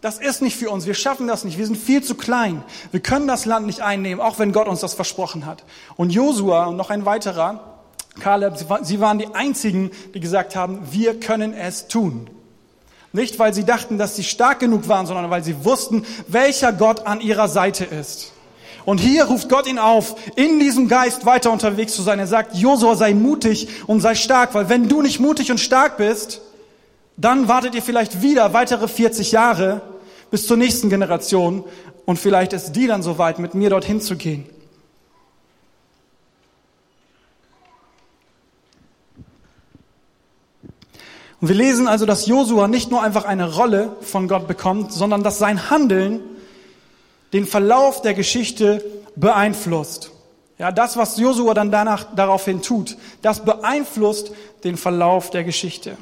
Das 0.05 0.19
ist 0.19 0.43
nicht 0.43 0.55
für 0.55 0.69
uns. 0.69 0.85
Wir 0.85 0.93
schaffen 0.93 1.25
das 1.25 1.45
nicht. 1.45 1.57
Wir 1.57 1.65
sind 1.65 1.77
viel 1.77 2.03
zu 2.03 2.13
klein. 2.13 2.61
Wir 2.91 2.99
können 2.99 3.27
das 3.27 3.45
Land 3.45 3.65
nicht 3.65 3.81
einnehmen, 3.81 4.21
auch 4.21 4.37
wenn 4.37 4.51
Gott 4.51 4.67
uns 4.67 4.81
das 4.81 4.93
versprochen 4.93 5.47
hat. 5.47 5.63
Und 5.95 6.11
Josua 6.11 6.65
und 6.65 6.75
noch 6.75 6.91
ein 6.91 7.07
weiterer, 7.07 7.79
Kaleb, 8.19 8.53
sie 8.83 8.99
waren 8.99 9.17
die 9.17 9.33
einzigen, 9.33 9.89
die 10.13 10.19
gesagt 10.19 10.55
haben, 10.55 10.81
wir 10.91 11.19
können 11.19 11.55
es 11.55 11.87
tun. 11.87 12.29
Nicht, 13.13 13.39
weil 13.39 13.55
sie 13.55 13.65
dachten, 13.65 13.97
dass 13.97 14.15
sie 14.15 14.23
stark 14.23 14.59
genug 14.59 14.87
waren, 14.87 15.07
sondern 15.07 15.31
weil 15.31 15.43
sie 15.43 15.65
wussten, 15.65 16.05
welcher 16.27 16.71
Gott 16.71 17.07
an 17.07 17.19
ihrer 17.19 17.47
Seite 17.47 17.83
ist. 17.83 18.31
Und 18.85 18.99
hier 18.99 19.23
ruft 19.23 19.49
Gott 19.49 19.65
ihn 19.65 19.79
auf, 19.79 20.17
in 20.35 20.59
diesem 20.59 20.87
Geist 20.87 21.25
weiter 21.25 21.51
unterwegs 21.51 21.95
zu 21.95 22.03
sein. 22.03 22.19
Er 22.19 22.27
sagt, 22.27 22.53
Josua, 22.53 22.95
sei 22.95 23.15
mutig 23.15 23.69
und 23.87 24.01
sei 24.01 24.13
stark, 24.13 24.53
weil 24.53 24.69
wenn 24.69 24.87
du 24.87 25.01
nicht 25.01 25.19
mutig 25.19 25.49
und 25.49 25.59
stark 25.59 25.97
bist, 25.97 26.41
dann 27.17 27.47
wartet 27.47 27.73
ihr 27.73 27.81
vielleicht 27.81 28.21
wieder 28.21 28.53
weitere 28.53 28.87
40 28.87 29.31
Jahre 29.31 29.81
bis 30.31 30.47
zur 30.47 30.57
nächsten 30.57 30.89
Generation 30.89 31.63
und 32.05 32.17
vielleicht 32.17 32.53
ist 32.53 32.73
die 32.73 32.87
dann 32.87 33.03
soweit, 33.03 33.39
mit 33.39 33.53
mir 33.53 33.69
dorthin 33.69 34.01
zu 34.01 34.15
gehen. 34.15 34.45
Und 41.41 41.49
wir 41.49 41.55
lesen 41.55 41.87
also, 41.87 42.05
dass 42.05 42.25
Josua 42.25 42.67
nicht 42.67 42.89
nur 42.91 43.03
einfach 43.03 43.25
eine 43.25 43.53
Rolle 43.55 43.95
von 44.01 44.27
Gott 44.27 44.47
bekommt, 44.47 44.91
sondern 44.91 45.21
dass 45.21 45.37
sein 45.37 45.69
Handeln 45.69 46.21
den 47.33 47.45
Verlauf 47.45 48.01
der 48.01 48.13
Geschichte 48.13 48.83
beeinflusst. 49.15 50.11
Ja, 50.57 50.71
das, 50.71 50.95
was 50.95 51.17
Josua 51.17 51.53
dann 51.53 51.69
danach 51.69 52.15
daraufhin 52.15 52.61
tut, 52.61 52.97
das 53.21 53.43
beeinflusst 53.43 54.31
den 54.63 54.77
Verlauf 54.77 55.29
der 55.29 55.43
Geschichte. 55.43 55.97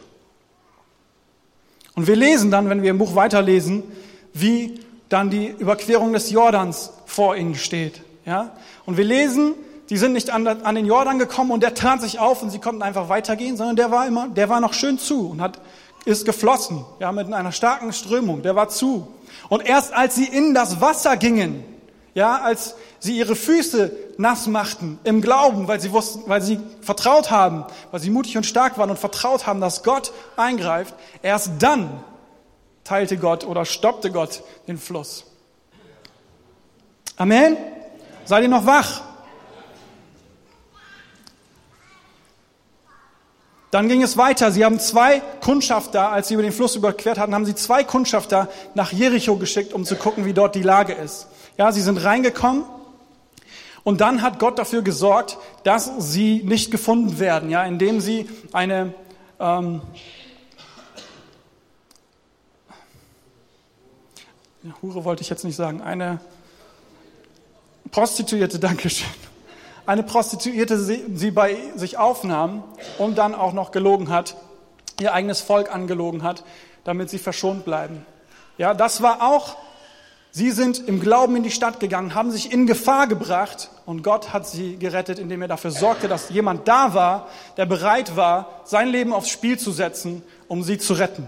Und 1.96 2.08
wir 2.08 2.15
lesen 2.15 2.51
dann, 2.51 2.70
wenn 2.70 2.82
wir 2.82 2.92
im 2.92 2.98
Buch 2.98 3.15
weiterlesen, 3.15 3.84
wie 4.33 4.79
dann 5.09 5.29
die 5.29 5.47
Überquerung 5.47 6.13
des 6.13 6.31
Jordans 6.31 6.91
vor 7.05 7.35
ihnen 7.35 7.55
steht. 7.55 8.01
Ja? 8.25 8.51
Und 8.85 8.97
wir 8.97 9.05
lesen, 9.05 9.53
die 9.89 9.97
sind 9.97 10.13
nicht 10.13 10.31
an, 10.31 10.45
den 10.45 10.85
Jordan 10.85 11.19
gekommen 11.19 11.51
und 11.51 11.61
der 11.61 11.75
tat 11.75 12.01
sich 12.01 12.19
auf 12.19 12.41
und 12.41 12.49
sie 12.49 12.59
konnten 12.59 12.81
einfach 12.81 13.09
weitergehen, 13.09 13.57
sondern 13.57 13.75
der 13.75 13.91
war 13.91 14.07
immer, 14.07 14.27
der 14.27 14.49
war 14.49 14.59
noch 14.59 14.73
schön 14.73 14.97
zu 14.97 15.29
und 15.29 15.41
hat, 15.41 15.59
ist 16.05 16.25
geflossen, 16.25 16.83
ja, 16.99 17.11
mit 17.11 17.31
einer 17.31 17.51
starken 17.51 17.93
Strömung, 17.93 18.41
der 18.41 18.55
war 18.55 18.69
zu. 18.69 19.07
Und 19.49 19.65
erst 19.65 19.93
als 19.93 20.15
sie 20.15 20.25
in 20.25 20.53
das 20.53 20.81
Wasser 20.81 21.17
gingen, 21.17 21.63
ja, 22.15 22.37
als 22.37 22.75
sie 22.99 23.17
ihre 23.17 23.35
Füße 23.35 23.91
nass 24.17 24.47
machten 24.47 24.99
im 25.03 25.21
Glauben, 25.21 25.67
weil 25.67 25.79
sie 25.79 25.91
wussten, 25.91 26.23
weil 26.27 26.41
sie 26.41 26.59
vertraut 26.81 27.31
haben, 27.31 27.65
weil 27.91 27.99
sie 27.99 28.09
mutig 28.09 28.37
und 28.37 28.45
stark 28.45 28.77
waren 28.77 28.89
und 28.89 28.99
vertraut 28.99 29.45
haben, 29.45 29.61
dass 29.61 29.83
Gott 29.83 30.13
eingreift, 30.37 30.93
erst 31.21 31.51
dann 31.59 32.03
teilte 32.83 33.17
Gott 33.17 33.45
oder 33.45 33.65
stoppte 33.65 34.11
Gott 34.11 34.43
den 34.67 34.77
Fluss. 34.77 35.25
Amen. 37.17 37.57
Seid 38.25 38.43
ihr 38.43 38.49
noch 38.49 38.65
wach? 38.65 39.01
Dann 43.73 43.87
ging 43.87 44.03
es 44.03 44.17
weiter. 44.17 44.51
Sie 44.51 44.63
haben 44.63 44.79
zwei 44.79 45.19
Kundschafter, 45.41 46.11
als 46.11 46.27
sie 46.27 46.35
über 46.35 46.43
den 46.43 46.51
Fluss 46.51 46.75
überquert 46.75 47.17
hatten, 47.17 47.33
haben 47.33 47.45
sie 47.45 47.55
zwei 47.55 47.83
Kundschafter 47.83 48.47
nach 48.75 48.91
Jericho 48.91 49.35
geschickt, 49.35 49.73
um 49.73 49.83
zu 49.83 49.95
gucken, 49.95 50.25
wie 50.25 50.33
dort 50.33 50.53
die 50.53 50.61
Lage 50.61 50.93
ist. 50.93 51.27
Ja, 51.57 51.71
sie 51.71 51.81
sind 51.81 52.03
reingekommen 52.03 52.65
und 53.83 53.99
dann 53.99 54.21
hat 54.21 54.37
Gott 54.39 54.59
dafür 54.59 54.83
gesorgt, 54.83 55.37
dass 55.63 55.91
sie 55.97 56.43
nicht 56.43 56.69
gefunden 56.69 57.19
werden, 57.19 57.49
ja, 57.49 57.63
indem 57.63 57.99
sie 57.99 58.29
eine 58.53 58.93
ähm, 59.39 59.81
Hure 64.82 65.03
wollte 65.03 65.22
ich 65.22 65.29
jetzt 65.29 65.43
nicht 65.43 65.55
sagen, 65.55 65.82
eine 65.82 66.20
Prostituierte, 67.91 68.60
Dankeschön 68.60 69.08
eine 69.86 70.03
Prostituierte 70.03 70.79
sie 70.79 71.32
bei 71.32 71.58
sich 71.75 71.98
aufnahm 71.98 72.63
und 72.98 73.17
dann 73.17 73.36
auch 73.36 73.53
noch 73.53 73.72
gelogen 73.72 74.10
hat, 74.10 74.38
ihr 75.00 75.13
eigenes 75.13 75.41
Volk 75.41 75.74
angelogen 75.74 76.24
hat, 76.24 76.43
damit 76.84 77.10
sie 77.10 77.20
verschont 77.20 77.65
bleiben. 77.65 78.05
Ja, 78.58 78.74
das 78.74 79.01
war 79.01 79.22
auch, 79.22 79.58
sie 80.32 80.51
sind 80.51 80.88
im 80.88 81.01
Glauben 81.01 81.36
in 81.36 81.43
die 81.43 81.51
Stadt 81.51 81.79
gegangen, 81.79 82.15
haben 82.15 82.32
sich 82.32 82.53
in 82.53 82.65
Gefahr 82.65 83.08
gebracht 83.08 83.72
und 83.86 84.03
Gott 84.03 84.32
hat 84.32 84.48
sie 84.48 84.77
gerettet, 84.77 85.20
indem 85.20 85.41
er 85.41 85.48
dafür 85.50 85.72
sorgte, 85.72 86.08
dass 86.08 86.29
jemand 86.29 86.67
da 86.67 86.93
war, 86.93 87.27
der 87.58 87.65
bereit 87.65 88.15
war, 88.15 88.62
sein 88.63 88.88
Leben 88.88 89.12
aufs 89.12 89.29
Spiel 89.29 89.60
zu 89.60 89.72
setzen, 89.72 90.24
um 90.48 90.63
sie 90.63 90.77
zu 90.77 90.93
retten. 90.93 91.27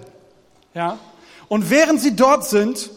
Ja? 0.74 0.98
Und 1.50 1.70
während 1.70 2.00
sie 2.00 2.16
dort 2.16 2.46
sind 2.46 2.90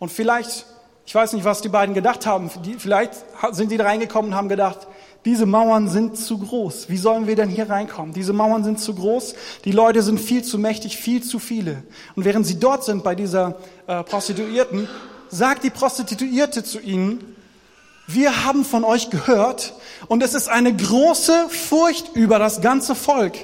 und 0.00 0.10
vielleicht 0.10 0.66
ich 1.10 1.14
weiß 1.16 1.32
nicht, 1.32 1.44
was 1.44 1.60
die 1.60 1.68
beiden 1.68 1.92
gedacht 1.92 2.24
haben. 2.24 2.48
vielleicht 2.78 3.14
sind 3.50 3.72
die 3.72 3.76
da 3.76 3.82
reingekommen 3.82 4.30
und 4.30 4.36
haben 4.36 4.48
gedacht, 4.48 4.86
diese 5.24 5.44
Mauern 5.44 5.88
sind 5.88 6.16
zu 6.16 6.38
groß. 6.38 6.88
Wie 6.88 6.98
sollen 6.98 7.26
wir 7.26 7.34
denn 7.34 7.48
hier 7.48 7.68
reinkommen? 7.68 8.14
Diese 8.14 8.32
Mauern 8.32 8.62
sind 8.62 8.78
zu 8.78 8.94
groß. 8.94 9.34
Die 9.64 9.72
Leute 9.72 10.04
sind 10.04 10.20
viel 10.20 10.44
zu 10.44 10.56
mächtig, 10.56 10.98
viel 10.98 11.20
zu 11.20 11.40
viele. 11.40 11.82
Und 12.14 12.24
während 12.24 12.46
sie 12.46 12.60
dort 12.60 12.84
sind 12.84 13.02
bei 13.02 13.16
dieser 13.16 13.56
äh, 13.88 14.04
Prostituierten, 14.04 14.88
sagt 15.30 15.64
die 15.64 15.70
Prostituierte 15.70 16.62
zu 16.62 16.78
ihnen, 16.78 17.36
wir 18.06 18.44
haben 18.44 18.64
von 18.64 18.84
euch 18.84 19.10
gehört 19.10 19.74
und 20.06 20.22
es 20.22 20.34
ist 20.34 20.48
eine 20.48 20.72
große 20.72 21.48
Furcht 21.48 22.14
über 22.14 22.38
das 22.38 22.60
ganze 22.60 22.94
Volk 22.94 23.34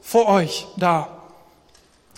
vor 0.00 0.26
euch 0.26 0.66
da. 0.76 1.21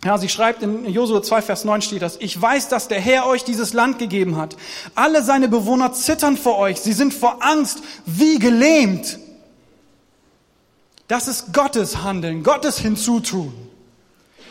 Ja, 0.05 0.19
sie 0.19 0.29
schreibt 0.29 0.63
in 0.63 0.85
Josua 0.85 1.23
2, 1.23 1.41
Vers 1.41 1.65
9 1.65 1.81
steht 1.81 2.03
das, 2.03 2.19
ich 2.21 2.41
weiß, 2.41 2.69
dass 2.69 2.89
der 2.89 3.01
Herr 3.01 3.27
euch 3.27 3.43
dieses 3.43 3.73
Land 3.73 3.99
gegeben 3.99 4.37
hat. 4.37 4.55
Alle 4.95 5.23
seine 5.23 5.49
Bewohner 5.49 5.95
zittern 5.95 6.37
vor 6.37 6.59
euch. 6.59 6.81
Sie 6.81 6.93
sind 6.93 7.15
vor 7.15 7.39
Angst 7.43 7.83
wie 8.05 8.39
gelähmt. 8.39 9.19
Das 11.09 11.27
ist 11.27 11.55
Gottes 11.55 12.03
Handeln, 12.03 12.43
Gottes 12.43 12.79
Hinzutun. 12.79 13.55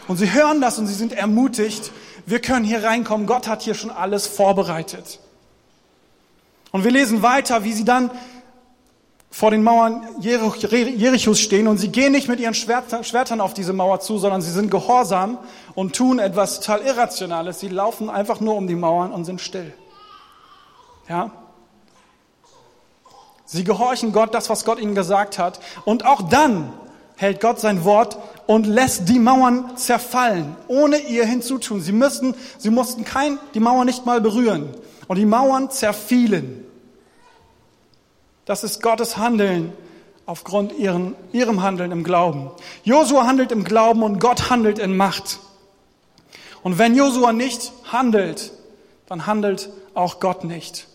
Und 0.08 0.18
sie 0.18 0.34
hören 0.34 0.60
das 0.60 0.80
und 0.80 0.88
sie 0.88 0.94
sind 0.96 1.14
ermutigt. 1.14 1.92
Wir 2.26 2.40
können 2.40 2.66
hier 2.66 2.84
reinkommen. 2.84 3.28
Gott 3.28 3.48
hat 3.48 3.62
hier 3.62 3.76
schon 3.76 3.92
alles 3.92 4.26
vorbereitet. 4.26 5.20
Und 6.72 6.84
wir 6.84 6.92
lesen 6.92 7.22
weiter, 7.22 7.64
wie 7.64 7.74
sie 7.74 7.86
dann 7.86 8.10
vor 9.34 9.50
den 9.50 9.64
Mauern 9.64 10.08
Jerichos 10.20 11.40
stehen 11.40 11.68
und 11.68 11.80
sie 11.80 11.88
gehen 11.88 12.12
nicht 12.12 12.28
mit 12.28 12.40
ihren 12.40 12.54
Schwertern 12.54 13.42
auf 13.42 13.56
diese 13.56 13.74
Mauer 13.74 14.00
zu, 14.00 14.20
sondern 14.20 14.44
sie 14.44 14.52
sind 14.52 14.70
gehorsam 14.70 15.40
und 15.74 15.96
tun 15.96 16.20
etwas 16.20 16.60
total 16.60 16.82
Irrationales. 16.82 17.60
Sie 17.60 17.70
laufen 17.70 18.12
einfach 18.12 18.42
nur 18.42 18.54
um 18.54 18.68
die 18.68 18.76
Mauern 18.76 19.12
und 19.12 19.26
sind 19.26 19.42
still. 19.42 19.74
Ja? 21.10 21.32
Sie 23.46 23.64
gehorchen 23.64 24.12
Gott, 24.12 24.36
das, 24.36 24.52
was 24.52 24.66
Gott 24.66 24.80
ihnen 24.80 24.94
gesagt 24.94 25.40
hat. 25.40 25.60
Und 25.84 26.06
auch 26.06 26.30
dann 26.30 26.72
hält 27.16 27.42
Gott 27.42 27.60
sein 27.60 27.84
Wort 27.84 28.20
und 28.46 28.68
lässt 28.68 29.10
die 29.10 29.18
Mauern 29.18 29.76
zerfallen, 29.78 30.56
ohne 30.68 30.98
ihr 30.98 31.26
hinzutun. 31.26 31.82
Sie 31.82 31.92
müssten, 31.92 32.36
sie 32.60 32.70
mussten 32.70 33.04
kein, 33.04 33.40
die 33.56 33.60
Mauer 33.60 33.84
nicht 33.84 34.06
mal 34.06 34.22
berühren. 34.22 34.76
Und 35.08 35.18
die 35.18 35.26
Mauern 35.26 35.72
zerfielen. 35.72 36.68
Das 38.46 38.64
ist 38.64 38.82
Gottes 38.82 39.18
Handeln 39.18 39.74
aufgrund 40.26 40.74
ihren, 40.74 41.16
ihrem 41.32 41.62
Handeln 41.62 41.92
im 41.92 42.04
Glauben. 42.04 42.52
Josua 42.84 43.26
handelt 43.26 43.52
im 43.52 43.64
Glauben 43.64 44.04
und 44.04 44.20
Gott 44.20 44.50
handelt 44.50 44.80
in 44.80 44.96
Macht. 44.96 45.40
Und 46.62 46.78
wenn 46.78 46.96
Josua 46.96 47.34
nicht 47.34 47.72
handelt, 47.92 48.52
dann 49.08 49.26
handelt 49.26 49.70
auch 49.94 50.20
Gott 50.20 50.44
nicht. 50.44 50.88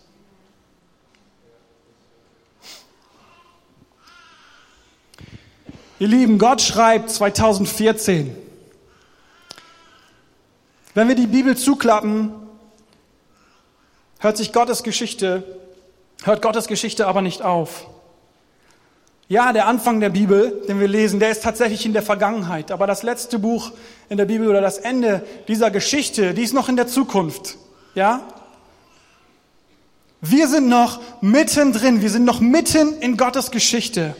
Ihr 6.00 6.08
Lieben, 6.08 6.38
Gott 6.38 6.62
schreibt 6.62 7.10
2014. 7.10 8.36
Wenn 10.94 11.08
wir 11.08 11.16
die 11.16 11.26
Bibel 11.26 11.56
zuklappen, 11.56 12.32
hört 14.20 14.36
sich 14.36 14.52
Gottes 14.52 14.82
Geschichte, 14.82 15.44
hört 16.24 16.42
Gottes 16.42 16.66
Geschichte 16.66 17.06
aber 17.06 17.22
nicht 17.22 17.42
auf. 17.42 17.86
Ja, 19.30 19.52
der 19.52 19.66
Anfang 19.66 20.00
der 20.00 20.08
Bibel, 20.08 20.62
den 20.68 20.80
wir 20.80 20.88
lesen, 20.88 21.20
der 21.20 21.30
ist 21.30 21.42
tatsächlich 21.42 21.84
in 21.84 21.92
der 21.92 22.02
Vergangenheit. 22.02 22.70
Aber 22.70 22.86
das 22.86 23.02
letzte 23.02 23.38
Buch 23.38 23.72
in 24.08 24.16
der 24.16 24.24
Bibel 24.24 24.48
oder 24.48 24.62
das 24.62 24.78
Ende 24.78 25.22
dieser 25.48 25.70
Geschichte, 25.70 26.32
die 26.32 26.42
ist 26.42 26.54
noch 26.54 26.70
in 26.70 26.76
der 26.76 26.86
Zukunft. 26.86 27.58
Ja? 27.94 28.22
Wir 30.22 30.48
sind 30.48 30.68
noch 30.68 31.00
mittendrin. 31.20 32.00
Wir 32.00 32.08
sind 32.08 32.24
noch 32.24 32.40
mitten 32.40 32.98
in 33.00 33.18
Gottes 33.18 33.50
Geschichte. 33.50 34.16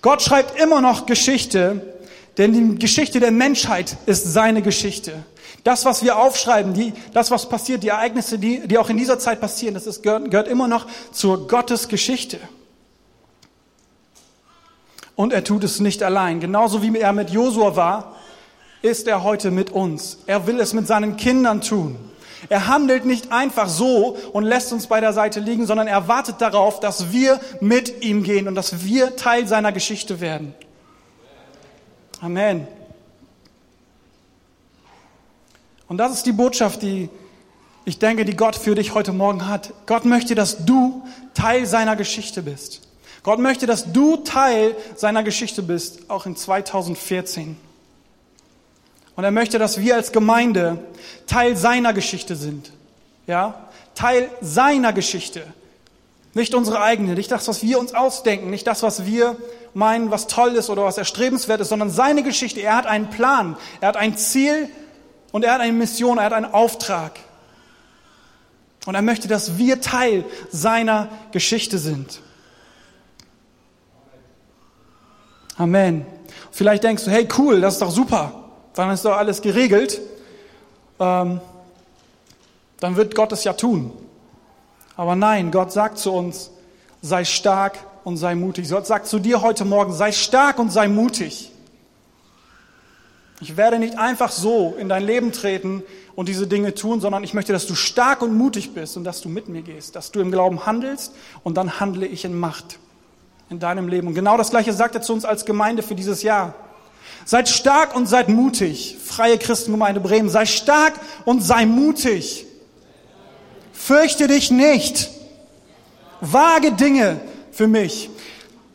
Gott 0.00 0.22
schreibt 0.22 0.58
immer 0.58 0.80
noch 0.80 1.04
Geschichte, 1.04 1.94
denn 2.38 2.52
die 2.52 2.78
Geschichte 2.78 3.20
der 3.20 3.30
Menschheit 3.30 3.98
ist 4.06 4.32
seine 4.32 4.62
Geschichte. 4.62 5.24
Das, 5.64 5.84
was 5.84 6.02
wir 6.02 6.18
aufschreiben, 6.18 6.72
die, 6.72 6.92
das, 7.12 7.30
was 7.30 7.48
passiert, 7.48 7.82
die 7.82 7.88
Ereignisse, 7.88 8.38
die, 8.38 8.66
die 8.66 8.78
auch 8.78 8.90
in 8.90 8.96
dieser 8.96 9.18
Zeit 9.18 9.40
passieren, 9.40 9.74
das 9.74 9.86
ist, 9.86 10.02
gehört, 10.02 10.30
gehört 10.30 10.48
immer 10.48 10.68
noch 10.68 10.86
zur 11.12 11.48
Gottes 11.48 11.88
Geschichte. 11.88 12.38
Und 15.16 15.32
er 15.32 15.42
tut 15.42 15.64
es 15.64 15.80
nicht 15.80 16.02
allein. 16.02 16.38
Genauso 16.38 16.80
wie 16.80 16.96
er 16.96 17.12
mit 17.12 17.30
Josua 17.30 17.74
war, 17.74 18.14
ist 18.82 19.08
er 19.08 19.24
heute 19.24 19.50
mit 19.50 19.70
uns. 19.70 20.18
Er 20.26 20.46
will 20.46 20.60
es 20.60 20.72
mit 20.74 20.86
seinen 20.86 21.16
Kindern 21.16 21.60
tun. 21.60 21.96
Er 22.48 22.68
handelt 22.68 23.04
nicht 23.04 23.32
einfach 23.32 23.68
so 23.68 24.16
und 24.32 24.44
lässt 24.44 24.72
uns 24.72 24.86
bei 24.86 25.00
der 25.00 25.12
Seite 25.12 25.40
liegen, 25.40 25.66
sondern 25.66 25.88
er 25.88 26.06
wartet 26.06 26.40
darauf, 26.40 26.78
dass 26.78 27.12
wir 27.12 27.40
mit 27.60 28.04
ihm 28.04 28.22
gehen 28.22 28.46
und 28.46 28.54
dass 28.54 28.84
wir 28.84 29.16
Teil 29.16 29.48
seiner 29.48 29.72
Geschichte 29.72 30.20
werden. 30.20 30.54
Amen. 32.20 32.68
Und 35.88 35.96
das 35.96 36.12
ist 36.12 36.26
die 36.26 36.32
Botschaft, 36.32 36.82
die 36.82 37.08
ich 37.84 37.98
denke, 37.98 38.26
die 38.26 38.36
Gott 38.36 38.54
für 38.54 38.74
dich 38.74 38.92
heute 38.92 39.12
Morgen 39.12 39.48
hat. 39.48 39.72
Gott 39.86 40.04
möchte, 40.04 40.34
dass 40.34 40.66
du 40.66 41.02
Teil 41.32 41.64
seiner 41.64 41.96
Geschichte 41.96 42.42
bist. 42.42 42.82
Gott 43.22 43.38
möchte, 43.38 43.66
dass 43.66 43.92
du 43.92 44.18
Teil 44.18 44.76
seiner 44.94 45.22
Geschichte 45.22 45.62
bist, 45.62 46.10
auch 46.10 46.26
in 46.26 46.36
2014. 46.36 47.56
Und 49.16 49.24
er 49.24 49.30
möchte, 49.30 49.58
dass 49.58 49.80
wir 49.80 49.94
als 49.96 50.12
Gemeinde 50.12 50.78
Teil 51.26 51.56
seiner 51.56 51.94
Geschichte 51.94 52.36
sind. 52.36 52.72
Ja? 53.26 53.68
Teil 53.94 54.30
seiner 54.42 54.92
Geschichte. 54.92 55.44
Nicht 56.34 56.54
unsere 56.54 56.82
eigene, 56.82 57.14
nicht 57.14 57.30
das, 57.30 57.48
was 57.48 57.62
wir 57.62 57.80
uns 57.80 57.94
ausdenken, 57.94 58.50
nicht 58.50 58.66
das, 58.66 58.82
was 58.82 59.06
wir 59.06 59.36
meinen, 59.72 60.10
was 60.10 60.26
toll 60.26 60.54
ist 60.56 60.68
oder 60.68 60.84
was 60.84 60.98
erstrebenswert 60.98 61.62
ist, 61.62 61.70
sondern 61.70 61.90
seine 61.90 62.22
Geschichte. 62.22 62.60
Er 62.60 62.76
hat 62.76 62.86
einen 62.86 63.08
Plan, 63.08 63.56
er 63.80 63.88
hat 63.88 63.96
ein 63.96 64.16
Ziel 64.16 64.68
und 65.32 65.44
er 65.44 65.54
hat 65.54 65.60
eine 65.60 65.72
Mission, 65.72 66.18
er 66.18 66.24
hat 66.24 66.32
einen 66.32 66.52
Auftrag. 66.52 67.18
Und 68.86 68.94
er 68.94 69.02
möchte, 69.02 69.28
dass 69.28 69.58
wir 69.58 69.80
Teil 69.80 70.24
seiner 70.50 71.08
Geschichte 71.32 71.78
sind. 71.78 72.20
Amen. 75.56 76.06
Vielleicht 76.52 76.84
denkst 76.84 77.04
du, 77.04 77.10
hey 77.10 77.28
cool, 77.36 77.60
das 77.60 77.74
ist 77.74 77.82
doch 77.82 77.90
super. 77.90 78.32
Dann 78.74 78.90
ist 78.90 79.04
doch 79.04 79.16
alles 79.16 79.42
geregelt. 79.42 80.00
Ähm, 81.00 81.40
dann 82.80 82.96
wird 82.96 83.14
Gott 83.14 83.32
es 83.32 83.44
ja 83.44 83.52
tun. 83.52 83.92
Aber 84.96 85.16
nein, 85.16 85.50
Gott 85.50 85.72
sagt 85.72 85.98
zu 85.98 86.12
uns, 86.12 86.50
sei 87.02 87.24
stark 87.24 87.78
und 88.04 88.16
sei 88.16 88.34
mutig. 88.34 88.70
Gott 88.70 88.86
sagt 88.86 89.06
zu 89.06 89.18
dir 89.18 89.42
heute 89.42 89.64
Morgen, 89.64 89.92
sei 89.92 90.12
stark 90.12 90.58
und 90.58 90.70
sei 90.70 90.88
mutig. 90.88 91.52
Ich 93.40 93.56
werde 93.56 93.78
nicht 93.78 93.98
einfach 93.98 94.32
so 94.32 94.74
in 94.78 94.88
dein 94.88 95.04
Leben 95.04 95.32
treten 95.32 95.82
und 96.16 96.28
diese 96.28 96.46
Dinge 96.46 96.74
tun, 96.74 97.00
sondern 97.00 97.22
ich 97.22 97.34
möchte, 97.34 97.52
dass 97.52 97.66
du 97.66 97.76
stark 97.76 98.22
und 98.22 98.34
mutig 98.34 98.74
bist 98.74 98.96
und 98.96 99.04
dass 99.04 99.20
du 99.20 99.28
mit 99.28 99.48
mir 99.48 99.62
gehst, 99.62 99.94
dass 99.94 100.10
du 100.10 100.20
im 100.20 100.32
Glauben 100.32 100.66
handelst 100.66 101.12
und 101.44 101.56
dann 101.56 101.78
handle 101.78 102.06
ich 102.06 102.24
in 102.24 102.38
Macht 102.38 102.80
in 103.50 103.60
deinem 103.60 103.88
Leben. 103.88 104.08
Und 104.08 104.14
genau 104.14 104.36
das 104.36 104.50
Gleiche 104.50 104.72
sagt 104.72 104.94
er 104.94 105.02
zu 105.02 105.12
uns 105.12 105.24
als 105.24 105.44
Gemeinde 105.44 105.82
für 105.82 105.94
dieses 105.94 106.22
Jahr. 106.22 106.54
Seid 107.24 107.48
stark 107.48 107.94
und 107.94 108.06
seid 108.06 108.28
mutig. 108.28 108.96
Freie 109.02 109.38
Christengemeinde 109.38 110.00
Bremen. 110.00 110.28
Sei 110.28 110.44
stark 110.44 110.94
und 111.24 111.42
sei 111.42 111.66
mutig. 111.66 112.46
Fürchte 113.72 114.26
dich 114.26 114.50
nicht. 114.50 115.10
Wage 116.20 116.72
Dinge 116.72 117.20
für 117.52 117.68
mich. 117.68 118.10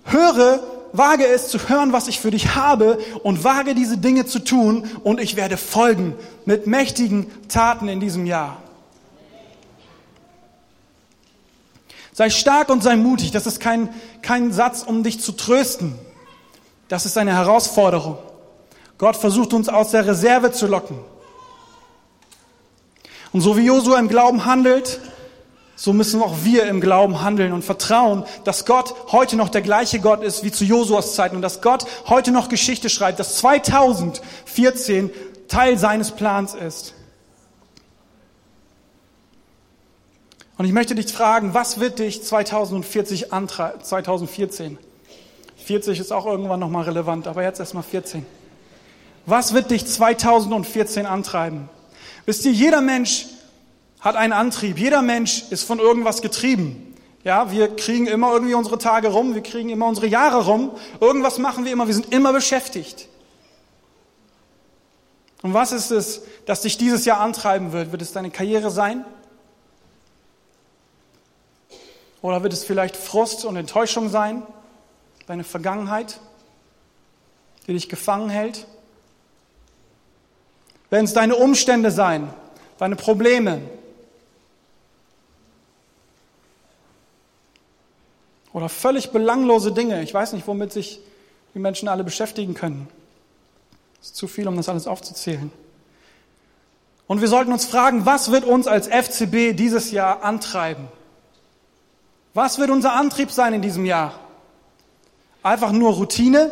Höre, 0.06 0.64
wage 0.94 1.26
es 1.26 1.50
zu 1.50 1.58
hören, 1.68 1.92
was 1.92 2.08
ich 2.08 2.20
für 2.20 2.32
dich 2.32 2.56
habe 2.56 3.00
und 3.24 3.44
wage 3.44 3.76
diese 3.76 3.98
Dinge 3.98 4.26
zu 4.26 4.40
tun 4.40 4.90
und 5.04 5.20
ich 5.20 5.36
werde 5.36 5.58
folgen 5.58 6.16
mit 6.46 6.68
mächtigen 6.68 7.30
Taten 7.50 7.90
in 7.90 8.00
diesem 8.00 8.26
Jahr. 8.26 8.62
Sei 12.14 12.30
stark 12.30 12.70
und 12.70 12.84
sei 12.84 12.96
mutig. 12.96 13.32
Das 13.32 13.48
ist 13.48 13.60
kein, 13.60 13.90
kein 14.22 14.54
Satz, 14.54 14.84
um 14.84 15.04
dich 15.04 15.20
zu 15.20 15.32
trösten. 15.32 15.98
Das 16.88 17.08
ist 17.08 17.18
eine 17.18 17.34
Herausforderung. 17.34 18.20
Gott 19.00 19.16
versucht 19.16 19.54
uns 19.54 19.68
aus 19.68 19.92
der 19.92 20.06
Reserve 20.06 20.52
zu 20.52 20.68
locken. 20.68 21.00
Und 23.32 23.42
so 23.42 23.58
wie 23.58 23.66
Josua 23.66 23.98
im 23.98 24.10
Glauben 24.10 24.46
handelt, 24.46 25.02
so 25.84 25.92
müssen 25.92 26.22
auch 26.22 26.46
wir 26.46 26.66
im 26.68 26.80
Glauben 26.80 27.24
handeln 27.24 27.52
und 27.52 27.66
vertrauen, 27.66 28.24
dass 28.46 28.66
Gott 28.66 28.96
heute 29.12 29.36
noch 29.36 29.50
der 29.50 29.62
gleiche 29.62 30.00
Gott 30.00 30.24
ist 30.24 30.46
wie 30.46 30.52
zu 30.52 30.64
Josuas 30.64 31.14
Zeiten 31.14 31.36
und 31.36 31.42
dass 31.42 31.62
Gott 31.62 31.86
heute 32.08 32.32
noch 32.32 32.48
Geschichte 32.48 32.90
schreibt, 32.90 33.20
dass 33.20 33.36
2014 33.40 35.12
Teil 35.50 35.78
seines 35.78 36.12
Plans 36.12 36.54
ist. 36.54 36.94
Und 40.58 40.64
ich 40.64 40.72
möchte 40.72 40.96
dich 40.96 41.12
fragen, 41.12 41.54
was 41.54 41.82
wird 41.82 42.00
dich 42.00 42.24
2040 42.24 43.34
antreiben, 43.34 43.84
2014? 43.84 44.78
40 45.66 46.00
ist 46.00 46.14
auch 46.14 46.26
irgendwann 46.26 46.62
nochmal 46.62 46.86
relevant, 46.86 47.28
aber 47.28 47.44
jetzt 47.44 47.60
erstmal 47.60 47.84
14. 47.84 48.26
Was 49.26 49.54
wird 49.54 49.70
dich 49.70 49.86
2014 49.86 51.06
antreiben? 51.06 51.68
Wisst 52.26 52.46
ihr, 52.46 52.54
jeder 52.54 52.80
Mensch 52.80 53.26
hat 54.04 54.18
einen 54.18 54.34
Antrieb. 54.34 54.78
Jeder 54.78 55.02
Mensch 55.02 55.46
ist 55.50 55.64
von 55.64 55.80
irgendwas 55.80 56.22
getrieben. 56.22 56.94
Ja, 57.24 57.52
wir 57.52 57.74
kriegen 57.74 58.06
immer 58.06 58.34
irgendwie 58.34 58.54
unsere 58.54 58.78
Tage 58.78 59.08
rum, 59.08 59.34
wir 59.34 59.42
kriegen 59.42 59.70
immer 59.70 59.88
unsere 59.88 60.08
Jahre 60.08 60.46
rum. 60.46 60.72
Irgendwas 61.00 61.38
machen 61.38 61.64
wir 61.64 61.72
immer, 61.72 61.88
wir 61.88 61.94
sind 61.94 62.14
immer 62.14 62.34
beschäftigt. 62.34 63.08
Und 65.42 65.54
was 65.54 65.72
ist 65.72 65.90
es, 65.90 66.24
das 66.46 66.62
dich 66.62 66.78
dieses 66.78 67.06
Jahr 67.06 67.22
antreiben 67.22 67.72
wird? 67.72 67.94
Wird 67.94 68.02
es 68.02 68.12
deine 68.12 68.30
Karriere 68.30 68.72
sein? 68.72 69.06
Oder 72.22 72.44
wird 72.44 72.52
es 72.52 72.66
vielleicht 72.66 72.98
Frust 72.98 73.46
und 73.46 73.56
Enttäuschung 73.56 74.10
sein? 74.10 74.44
Deine 75.28 75.46
Vergangenheit, 75.46 76.20
die 77.68 77.74
dich 77.74 77.88
gefangen 77.88 78.30
hält? 78.30 78.68
Werden 80.90 81.06
es 81.06 81.14
deine 81.14 81.38
Umstände 81.38 81.90
sein, 81.90 82.34
deine 82.78 82.98
Probleme? 82.98 83.62
Oder 88.54 88.70
völlig 88.70 89.12
belanglose 89.12 89.72
Dinge. 89.72 90.02
Ich 90.04 90.14
weiß 90.14 90.34
nicht, 90.34 90.48
womit 90.48 90.72
sich 90.72 91.00
die 91.54 91.60
Menschen 91.60 91.88
alle 91.88 92.04
beschäftigen 92.04 92.54
können. 92.54 92.88
Es 94.00 94.08
ist 94.08 94.16
zu 94.16 94.28
viel, 94.28 94.48
um 94.48 94.56
das 94.56 94.70
alles 94.70 94.88
aufzuzählen. 94.88 95.52
Und 97.08 97.22
wir 97.22 97.28
sollten 97.28 97.52
uns 97.52 97.66
fragen, 97.66 98.06
was 98.06 98.32
wird 98.32 98.46
uns 98.46 98.68
als 98.68 98.88
FCB 98.88 99.56
dieses 99.56 99.92
Jahr 99.92 100.24
antreiben? 100.24 100.88
Was 102.34 102.60
wird 102.60 102.70
unser 102.70 102.94
Antrieb 102.94 103.32
sein 103.32 103.54
in 103.54 103.62
diesem 103.62 103.86
Jahr? 103.86 104.14
Einfach 105.42 105.72
nur 105.72 105.94
Routine? 105.94 106.52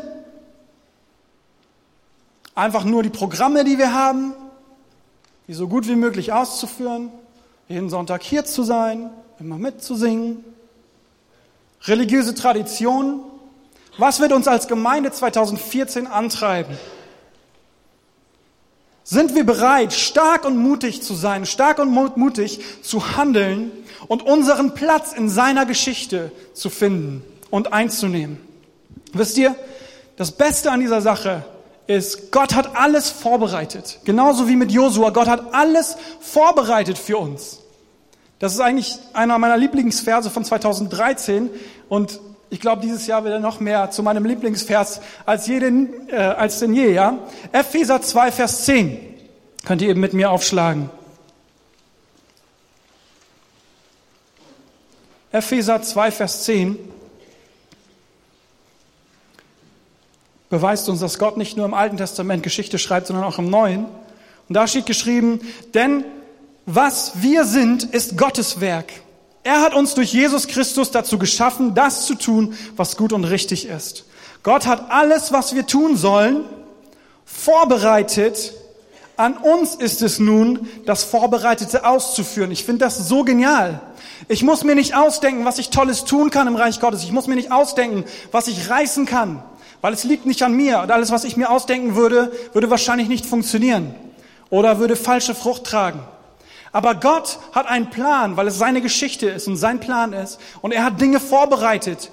Einfach 2.54 2.84
nur 2.84 3.02
die 3.02 3.10
Programme, 3.10 3.64
die 3.64 3.78
wir 3.78 3.94
haben, 3.94 4.34
die 5.48 5.54
so 5.54 5.68
gut 5.68 5.88
wie 5.88 5.96
möglich 5.96 6.34
auszuführen? 6.34 7.10
Jeden 7.68 7.90
Sonntag 7.90 8.22
hier 8.22 8.44
zu 8.44 8.64
sein, 8.64 9.10
immer 9.40 9.58
mitzusingen, 9.58 10.44
religiöse 11.84 12.36
Traditionen. 12.36 13.22
Was 13.98 14.20
wird 14.20 14.32
uns 14.32 14.48
als 14.48 14.68
Gemeinde 14.68 15.12
2014 15.12 16.08
antreiben? 16.08 16.78
Sind 19.04 19.36
wir 19.36 19.46
bereit, 19.46 19.94
stark 19.94 20.46
und 20.46 20.58
mutig 20.58 21.02
zu 21.02 21.16
sein, 21.16 21.46
stark 21.46 21.80
und 21.80 21.92
mutig 21.92 22.60
zu 22.82 23.18
handeln 23.18 23.72
und 24.08 24.24
unseren 24.24 24.74
Platz 24.74 25.12
in 25.12 25.28
seiner 25.28 25.66
Geschichte 25.66 26.32
zu 26.54 26.70
finden 26.70 27.24
und 27.50 27.74
einzunehmen? 27.74 28.38
Wisst 29.12 29.38
ihr, 29.38 29.56
das 30.16 30.32
Beste 30.32 30.72
an 30.72 30.80
dieser 30.80 31.02
Sache 31.02 31.44
ist, 31.88 32.32
Gott 32.32 32.54
hat 32.54 32.76
alles 32.78 33.10
vorbereitet. 33.10 34.00
Genauso 34.06 34.48
wie 34.48 34.56
mit 34.56 34.72
Josua. 34.72 35.10
Gott 35.10 35.28
hat 35.28 35.54
alles 35.54 35.98
vorbereitet 36.20 36.98
für 36.98 37.18
uns. 37.18 37.61
Das 38.42 38.54
ist 38.54 38.60
eigentlich 38.60 38.98
einer 39.14 39.38
meiner 39.38 39.56
Lieblingsverse 39.56 40.32
von 40.32 40.44
2013 40.44 41.52
und 41.90 42.20
ich 42.50 42.60
glaube, 42.60 42.82
dieses 42.82 43.06
Jahr 43.06 43.24
wird 43.24 43.36
er 43.36 43.40
noch 43.40 43.60
mehr 43.60 43.92
zu 43.92 44.02
meinem 44.02 44.26
Lieblingsvers 44.26 45.00
als, 45.28 45.46
jeden, 45.46 46.10
äh, 46.10 46.16
als 46.16 46.58
denn 46.58 46.74
je. 46.74 46.92
Ja? 46.92 47.20
Epheser 47.52 48.02
2, 48.02 48.32
Vers 48.32 48.66
10. 48.66 48.98
Könnt 49.64 49.84
ihr 49.84 49.90
eben 49.90 50.00
mit 50.00 50.14
mir 50.14 50.32
aufschlagen. 50.32 50.90
Epheser 55.32 55.84
2, 55.84 56.10
Vers 56.10 56.44
10 56.46 56.80
beweist 60.50 60.90
uns, 60.90 61.00
dass 61.00 61.20
Gott 61.20 61.38
nicht 61.38 61.58
nur 61.58 61.68
im 61.68 61.76
Alten 61.76 61.98
Testament 61.98 62.42
Geschichte 62.42 62.80
schreibt, 62.80 63.06
sondern 63.06 63.24
auch 63.24 63.38
im 63.38 63.52
Neuen. 63.52 63.86
Und 64.50 64.56
da 64.56 64.66
steht 64.66 64.88
geschrieben, 64.88 65.42
denn 65.76 66.06
was 66.66 67.14
wir 67.16 67.46
sind, 67.46 67.84
ist 67.84 68.18
Gottes 68.18 68.62
Werk. 68.62 68.92
Er 69.44 69.62
hat 69.62 69.74
uns 69.74 69.96
durch 69.96 70.14
Jesus 70.14 70.48
Christus 70.48 70.92
dazu 70.92 71.18
geschaffen, 71.18 71.74
das 71.74 72.06
zu 72.06 72.16
tun, 72.16 72.54
was 72.76 72.96
gut 72.96 73.12
und 73.12 73.24
richtig 73.24 73.66
ist. 73.66 74.06
Gott 74.44 74.66
hat 74.66 74.92
alles, 74.92 75.32
was 75.32 75.56
wir 75.56 75.66
tun 75.66 75.98
sollen, 75.98 76.46
vorbereitet. 77.26 78.54
An 79.18 79.38
uns 79.38 79.76
ist 79.76 80.02
es 80.02 80.20
nun, 80.20 80.68
das 80.86 81.04
Vorbereitete 81.04 81.86
auszuführen. 81.86 82.52
Ich 82.52 82.64
finde 82.64 82.86
das 82.86 83.08
so 83.08 83.24
genial. 83.24 83.82
Ich 84.28 84.44
muss 84.44 84.64
mir 84.64 84.76
nicht 84.76 84.96
ausdenken, 84.96 85.46
was 85.46 85.60
ich 85.60 85.70
Tolles 85.70 86.06
tun 86.06 86.30
kann 86.30 86.48
im 86.48 86.56
Reich 86.56 86.80
Gottes. 86.80 87.04
Ich 87.04 87.12
muss 87.12 87.28
mir 87.28 87.36
nicht 87.36 87.52
ausdenken, 87.52 88.06
was 88.32 88.48
ich 88.48 88.70
reißen 88.70 89.06
kann, 89.06 89.44
weil 89.82 89.94
es 89.94 90.04
liegt 90.04 90.26
nicht 90.26 90.44
an 90.44 90.54
mir. 90.54 90.82
Und 90.82 90.92
alles, 90.92 91.12
was 91.12 91.24
ich 91.24 91.38
mir 91.38 91.50
ausdenken 91.50 91.96
würde, 91.96 92.32
würde 92.54 92.70
wahrscheinlich 92.70 93.10
nicht 93.10 93.26
funktionieren 93.26 93.94
oder 94.50 94.80
würde 94.80 94.96
falsche 94.96 95.34
Frucht 95.34 95.66
tragen. 95.66 96.00
Aber 96.72 96.96
Gott 96.96 97.40
hat 97.52 97.68
einen 97.68 97.90
Plan, 97.90 98.38
weil 98.38 98.48
es 98.48 98.58
seine 98.58 98.82
Geschichte 98.82 99.30
ist 99.30 99.48
und 99.48 99.58
sein 99.58 99.80
Plan 99.80 100.14
ist. 100.14 100.40
Und 100.62 100.72
er 100.72 100.86
hat 100.86 101.02
Dinge 101.02 101.20
vorbereitet. 101.20 102.12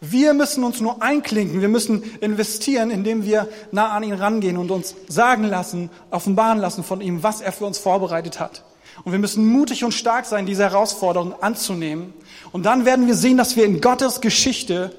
Wir 0.00 0.34
müssen 0.34 0.64
uns 0.64 0.80
nur 0.80 1.02
einklinken, 1.02 1.62
wir 1.62 1.68
müssen 1.68 2.02
investieren, 2.20 2.90
indem 2.90 3.24
wir 3.24 3.48
nah 3.72 3.88
an 3.88 4.02
ihn 4.02 4.12
rangehen 4.12 4.58
und 4.58 4.70
uns 4.70 4.94
sagen 5.08 5.44
lassen, 5.44 5.88
offenbaren 6.10 6.58
lassen 6.58 6.84
von 6.84 7.00
ihm, 7.00 7.22
was 7.22 7.40
er 7.40 7.52
für 7.52 7.64
uns 7.64 7.78
vorbereitet 7.78 8.38
hat. 8.38 8.64
Und 9.02 9.12
wir 9.12 9.18
müssen 9.18 9.46
mutig 9.46 9.82
und 9.82 9.92
stark 9.92 10.26
sein, 10.26 10.46
diese 10.46 10.62
Herausforderung 10.62 11.42
anzunehmen. 11.42 12.12
Und 12.52 12.64
dann 12.64 12.84
werden 12.84 13.06
wir 13.06 13.14
sehen, 13.14 13.38
dass 13.38 13.56
wir 13.56 13.64
in 13.64 13.80
Gottes 13.80 14.20
Geschichte 14.20 14.94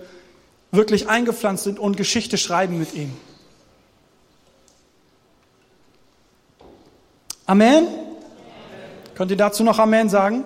wirklich 0.71 1.07
eingepflanzt 1.07 1.63
sind 1.63 1.79
und 1.79 1.97
Geschichte 1.97 2.37
schreiben 2.37 2.79
mit 2.79 2.93
ihm. 2.93 3.13
Amen. 7.45 8.04
Könnt 9.15 9.31
ihr 9.31 9.37
dazu 9.37 9.63
noch 9.63 9.79
Amen 9.79 10.09
sagen? 10.09 10.43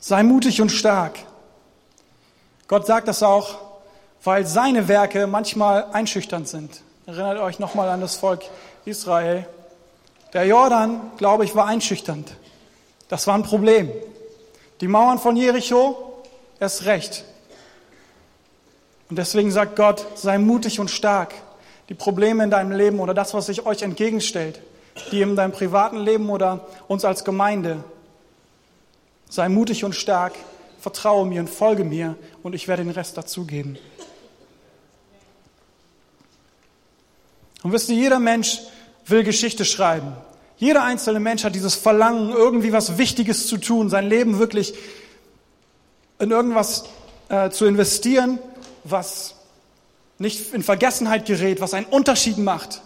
Sei 0.00 0.22
mutig 0.24 0.60
und 0.60 0.70
stark. 0.70 1.20
Gott 2.66 2.86
sagt 2.86 3.06
das 3.06 3.22
auch, 3.22 3.58
weil 4.24 4.46
seine 4.46 4.88
Werke 4.88 5.28
manchmal 5.28 5.86
einschüchternd 5.92 6.48
sind. 6.48 6.82
Erinnert 7.06 7.38
euch 7.38 7.60
nochmal 7.60 7.88
an 7.88 8.00
das 8.00 8.16
Volk 8.16 8.42
Israel. 8.84 9.46
Der 10.32 10.44
Jordan, 10.46 11.00
glaube 11.16 11.44
ich, 11.44 11.54
war 11.54 11.66
einschüchternd. 11.66 12.32
Das 13.08 13.28
war 13.28 13.36
ein 13.36 13.44
Problem. 13.44 13.92
Die 14.80 14.88
Mauern 14.88 15.20
von 15.20 15.36
Jericho, 15.36 16.24
erst 16.58 16.84
recht. 16.86 17.24
Und 19.08 19.16
deswegen 19.16 19.52
sagt 19.52 19.76
Gott, 19.76 20.04
sei 20.16 20.38
mutig 20.38 20.80
und 20.80 20.90
stark 20.90 21.32
die 21.88 21.94
Probleme 21.94 22.44
in 22.44 22.50
deinem 22.50 22.72
Leben 22.72 23.00
oder 23.00 23.14
das, 23.14 23.34
was 23.34 23.46
sich 23.46 23.66
euch 23.66 23.82
entgegenstellt, 23.82 24.60
die 25.10 25.20
in 25.20 25.36
deinem 25.36 25.52
privaten 25.52 25.98
Leben 25.98 26.30
oder 26.30 26.66
uns 26.88 27.04
als 27.04 27.24
Gemeinde. 27.24 27.84
Sei 29.28 29.48
mutig 29.48 29.84
und 29.84 29.94
stark, 29.94 30.34
vertraue 30.80 31.26
mir 31.26 31.40
und 31.40 31.50
folge 31.50 31.84
mir 31.84 32.16
und 32.42 32.54
ich 32.54 32.68
werde 32.68 32.84
den 32.84 32.92
Rest 32.92 33.16
dazugeben. 33.16 33.78
Und 37.62 37.72
wisst 37.72 37.88
ihr, 37.88 37.96
jeder 37.96 38.18
Mensch 38.18 38.60
will 39.06 39.24
Geschichte 39.24 39.64
schreiben. 39.64 40.12
Jeder 40.56 40.84
einzelne 40.84 41.20
Mensch 41.20 41.44
hat 41.44 41.54
dieses 41.54 41.74
Verlangen, 41.74 42.30
irgendwie 42.30 42.72
was 42.72 42.98
Wichtiges 42.98 43.46
zu 43.46 43.56
tun, 43.56 43.90
sein 43.90 44.08
Leben 44.08 44.38
wirklich 44.38 44.74
in 46.18 46.30
irgendwas 46.30 46.84
äh, 47.28 47.50
zu 47.50 47.64
investieren, 47.66 48.38
was 48.84 49.33
nicht 50.18 50.52
in 50.54 50.62
Vergessenheit 50.62 51.26
gerät, 51.26 51.60
was 51.60 51.74
einen 51.74 51.86
Unterschied 51.86 52.38
macht. 52.38 52.82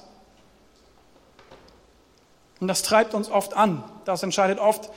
Und 2.61 2.69
das 2.69 2.83
treibt 2.83 3.15
uns 3.15 3.31
oft 3.31 3.55
an. 3.55 3.85
Das 4.05 4.23
entscheidet 4.23 4.59
oft, 4.59 4.91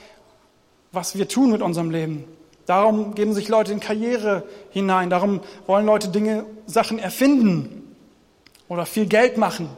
was 0.90 1.16
wir 1.16 1.28
tun 1.28 1.52
mit 1.52 1.62
unserem 1.62 1.90
Leben. 1.90 2.24
Darum 2.66 3.14
geben 3.14 3.34
sich 3.34 3.48
Leute 3.48 3.72
in 3.72 3.80
Karriere 3.80 4.44
hinein. 4.70 5.10
Darum 5.10 5.40
wollen 5.66 5.86
Leute 5.86 6.08
Dinge, 6.08 6.44
Sachen 6.66 6.98
erfinden 6.98 7.96
oder 8.68 8.86
viel 8.86 9.06
Geld 9.06 9.36
machen 9.36 9.68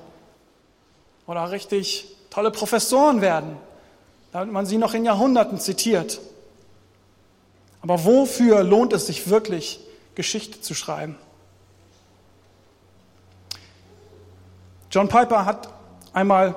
oder 1.27 1.51
richtig 1.51 2.14
tolle 2.31 2.51
Professoren 2.51 3.21
werden, 3.21 3.57
damit 4.33 4.53
man 4.53 4.67
sie 4.67 4.79
noch 4.79 4.95
in 4.95 5.05
Jahrhunderten 5.05 5.59
zitiert. 5.59 6.21
Aber 7.81 8.05
wofür 8.05 8.62
lohnt 8.62 8.93
es 8.93 9.07
sich 9.07 9.29
wirklich, 9.29 9.81
Geschichte 10.14 10.61
zu 10.61 10.75
schreiben? 10.75 11.17
John 14.94 15.09
Piper 15.09 15.44
hat 15.44 15.70
einmal 16.12 16.54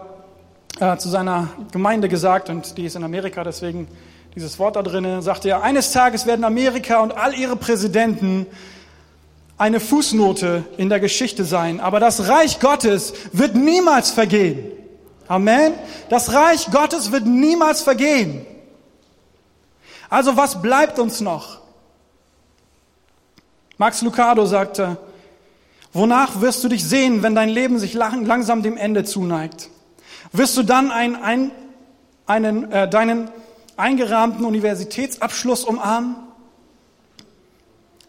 äh, 0.80 0.96
zu 0.98 1.10
seiner 1.10 1.50
Gemeinde 1.72 2.08
gesagt, 2.08 2.52
und 2.52 2.78
die 2.78 2.86
ist 2.86 2.96
in 2.96 3.04
Amerika, 3.04 3.44
deswegen 3.44 3.88
dieses 4.36 4.60
Wort 4.60 4.76
da 4.76 4.84
drin, 4.84 5.24
sagte 5.24 5.50
er, 5.50 5.64
eines 5.64 5.92
Tages 5.92 6.28
werden 6.28 6.46
Amerika 6.46 7.00
und 7.00 7.18
all 7.18 7.34
ihre 7.34 7.56
Präsidenten 7.56 8.46
eine 9.58 9.80
Fußnote 9.80 10.66
in 10.78 10.88
der 10.88 11.00
Geschichte 11.00 11.46
sein, 11.46 11.80
aber 11.80 12.00
das 12.00 12.28
Reich 12.30 12.60
Gottes 12.60 13.14
wird 13.34 13.56
niemals 13.56 14.12
vergehen. 14.12 14.72
Amen. 15.28 15.74
Das 16.12 16.32
Reich 16.32 16.70
Gottes 16.70 17.12
wird 17.12 17.26
niemals 17.26 17.82
vergehen. 17.82 18.46
Also 20.12 20.38
was 20.38 20.62
bleibt 20.62 21.00
uns 21.00 21.22
noch? 21.22 21.58
Max 23.80 24.04
Lucado 24.04 24.46
sagte, 24.46 24.98
Wonach 25.94 26.42
wirst 26.42 26.64
du 26.64 26.68
dich 26.68 26.84
sehen, 26.84 27.24
wenn 27.24 27.36
dein 27.36 27.50
Leben 27.50 27.80
sich 27.80 27.94
langsam 27.94 28.62
dem 28.62 28.78
Ende 28.78 29.04
zuneigt? 29.04 29.70
Wirst 30.32 30.58
du 30.58 30.64
dann 30.64 30.92
ein, 30.92 31.16
ein, 31.16 31.52
einen, 32.26 32.72
äh, 32.72 32.90
deinen 32.90 33.30
eingerahmten 33.78 34.46
Universitätsabschluss 34.46 35.64
umarmen? 35.64 36.16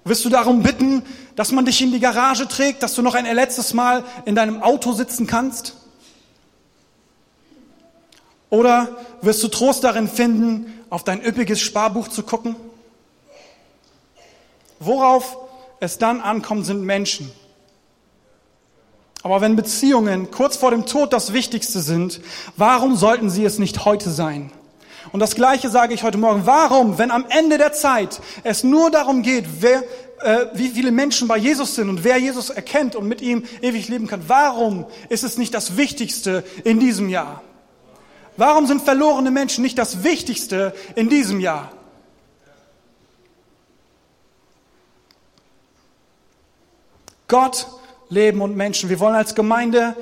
Wirst 0.05 0.25
du 0.25 0.29
darum 0.29 0.63
bitten, 0.63 1.03
dass 1.37 1.53
man 1.53 1.67
dich 1.67 1.81
in 1.83 1.93
die 1.93 2.01
Garage 2.01 2.49
trägt, 2.49 2.83
dass 2.83 2.95
du 2.95 3.03
noch 3.03 3.15
ein 3.15 3.25
letztes 3.27 3.75
Mal 3.75 4.05
in 4.25 4.35
deinem 4.35 4.63
Auto 4.63 4.93
sitzen 4.93 5.27
kannst? 5.27 5.77
Oder 8.51 8.89
wirst 9.21 9.43
du 9.43 9.49
Trost 9.49 9.85
darin 9.85 10.09
finden, 10.09 10.73
auf 10.89 11.05
dein 11.05 11.23
üppiges 11.23 11.61
Sparbuch 11.61 12.09
zu 12.09 12.23
gucken? 12.23 12.57
Worauf 14.81 15.37
es 15.81 15.99
dann 15.99 16.21
ankommt, 16.21 16.65
sind 16.65 16.83
Menschen. 16.83 17.31
Aber 19.23 19.41
wenn 19.41 19.57
Beziehungen 19.57 20.31
kurz 20.31 20.57
vor 20.57 20.71
dem 20.71 20.87
Tod 20.87 21.13
das 21.13 21.33
Wichtigste 21.33 21.81
sind, 21.81 22.21
warum 22.57 22.97
sollten 22.97 23.31
sie 23.31 23.45
es 23.45 23.59
nicht 23.59 23.85
heute 23.85 24.11
sein? 24.11 24.53
Und 25.13 25.21
das 25.21 25.35
Gleiche 25.35 25.71
sage 25.71 25.95
ich 25.95 26.03
heute 26.03 26.19
Morgen. 26.19 26.43
Warum, 26.45 26.99
wenn 26.99 27.11
am 27.11 27.25
Ende 27.29 27.59
der 27.59 27.73
Zeit 27.73 28.21
es 28.45 28.63
nur 28.63 28.91
darum 28.91 29.23
geht, 29.23 29.47
wer, 29.61 29.83
äh, 30.21 30.47
wie 30.55 30.69
viele 30.69 30.93
Menschen 30.93 31.29
bei 31.29 31.37
Jesus 31.37 31.75
sind 31.75 31.89
und 31.89 32.05
wer 32.05 32.19
Jesus 32.19 32.51
erkennt 32.51 32.95
und 32.95 33.09
mit 33.09 33.21
ihm 33.21 33.45
ewig 33.63 33.89
leben 33.89 34.07
kann, 34.07 34.25
warum 34.29 34.87
ist 35.09 35.25
es 35.25 35.39
nicht 35.39 35.55
das 35.55 35.77
Wichtigste 35.77 36.45
in 36.65 36.79
diesem 36.79 37.09
Jahr? 37.09 37.43
Warum 38.37 38.67
sind 38.67 38.83
verlorene 38.83 39.31
Menschen 39.31 39.63
nicht 39.63 39.79
das 39.79 40.05
Wichtigste 40.05 40.75
in 40.95 41.09
diesem 41.09 41.41
Jahr? 41.41 41.73
Gott 47.27 47.67
Leben 48.09 48.41
und 48.41 48.57
Menschen. 48.57 48.89
Wir 48.89 49.01
wollen 49.01 49.15
als 49.15 49.35
Gemeinde 49.35 49.97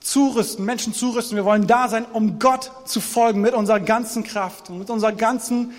zurüsten, 0.00 0.64
Menschen 0.64 0.92
zurüsten. 0.92 1.36
Wir 1.36 1.44
wollen 1.44 1.66
da 1.66 1.88
sein, 1.88 2.04
um 2.12 2.38
Gott 2.38 2.70
zu 2.84 3.00
folgen 3.00 3.40
mit 3.40 3.54
unserer 3.54 3.80
ganzen 3.80 4.24
Kraft 4.24 4.68
und 4.70 4.78
mit 4.78 4.90
unserer 4.90 5.12
ganzen, 5.12 5.72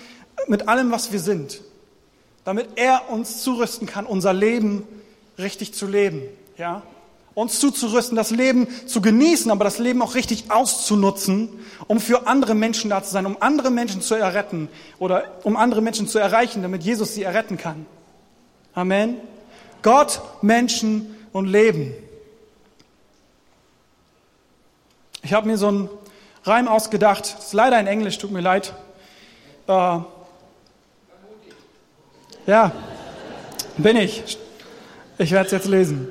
mit 0.46 0.68
allem, 0.68 0.90
was 0.90 1.12
wir 1.12 1.20
sind. 1.20 1.60
Damit 2.44 2.68
er 2.76 3.10
uns 3.10 3.42
zurüsten 3.42 3.86
kann, 3.86 4.06
unser 4.06 4.32
Leben 4.32 4.84
richtig 5.38 5.74
zu 5.74 5.86
leben. 5.86 6.22
Ja? 6.56 6.82
Uns 7.34 7.58
zuzurüsten, 7.58 8.16
das 8.16 8.30
Leben 8.30 8.68
zu 8.86 9.00
genießen, 9.00 9.50
aber 9.50 9.64
das 9.64 9.78
Leben 9.78 10.02
auch 10.02 10.14
richtig 10.14 10.50
auszunutzen, 10.50 11.48
um 11.88 12.00
für 12.00 12.26
andere 12.26 12.54
Menschen 12.54 12.90
da 12.90 13.02
zu 13.02 13.10
sein, 13.10 13.26
um 13.26 13.36
andere 13.40 13.70
Menschen 13.70 14.02
zu 14.02 14.14
erretten 14.14 14.68
oder 14.98 15.24
um 15.42 15.56
andere 15.56 15.82
Menschen 15.82 16.06
zu 16.06 16.18
erreichen, 16.18 16.62
damit 16.62 16.84
Jesus 16.84 17.14
sie 17.14 17.22
erretten 17.22 17.56
kann. 17.56 17.86
Amen. 18.74 19.16
Gott, 19.84 20.22
Menschen 20.40 21.14
und 21.32 21.46
Leben. 21.46 21.92
Ich 25.22 25.34
habe 25.34 25.46
mir 25.46 25.58
so 25.58 25.68
einen 25.68 25.88
Reim 26.44 26.68
ausgedacht. 26.68 27.34
Das 27.36 27.46
ist 27.46 27.52
leider 27.52 27.78
in 27.78 27.86
Englisch, 27.86 28.16
tut 28.16 28.30
mir 28.30 28.40
leid. 28.40 28.72
Äh, 29.68 29.98
ja, 32.46 32.72
bin 33.76 33.96
ich. 33.96 34.38
Ich 35.18 35.30
werde 35.32 35.46
es 35.46 35.52
jetzt 35.52 35.68
lesen. 35.68 36.08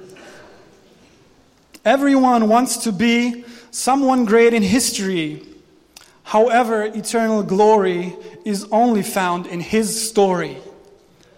Everyone 1.83 2.47
wants 2.47 2.79
to 2.79 2.91
be 2.91 3.43
someone 3.71 4.25
great 4.25 4.53
in 4.53 4.61
history. 4.61 5.41
However, 6.31 6.85
eternal 6.95 7.43
glory 7.43 8.15
is 8.45 8.71
only 8.71 9.01
found 9.01 9.47
in 9.47 9.59
his 9.59 10.09
story. 10.09 10.57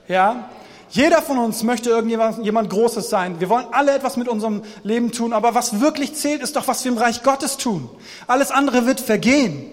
Ja? 0.09 0.49
Jeder 0.95 1.21
von 1.21 1.37
uns 1.37 1.61
möchte 1.61 1.89
irgendjemand 1.89 2.45
jemand 2.45 2.69
Großes 2.69 3.09
sein. 3.09 3.41
Wir 3.41 3.49
wollen 3.49 3.67
alle 3.73 3.93
etwas 3.93 4.15
mit 4.15 4.29
unserem 4.29 4.63
Leben 4.81 5.11
tun, 5.11 5.33
aber 5.33 5.53
was 5.53 5.81
wirklich 5.81 6.15
zählt, 6.15 6.41
ist 6.41 6.55
doch, 6.55 6.69
was 6.69 6.85
wir 6.85 6.93
im 6.93 6.97
Reich 6.97 7.21
Gottes 7.21 7.57
tun. 7.57 7.89
Alles 8.27 8.49
andere 8.49 8.85
wird 8.85 9.01
vergehen. 9.01 9.69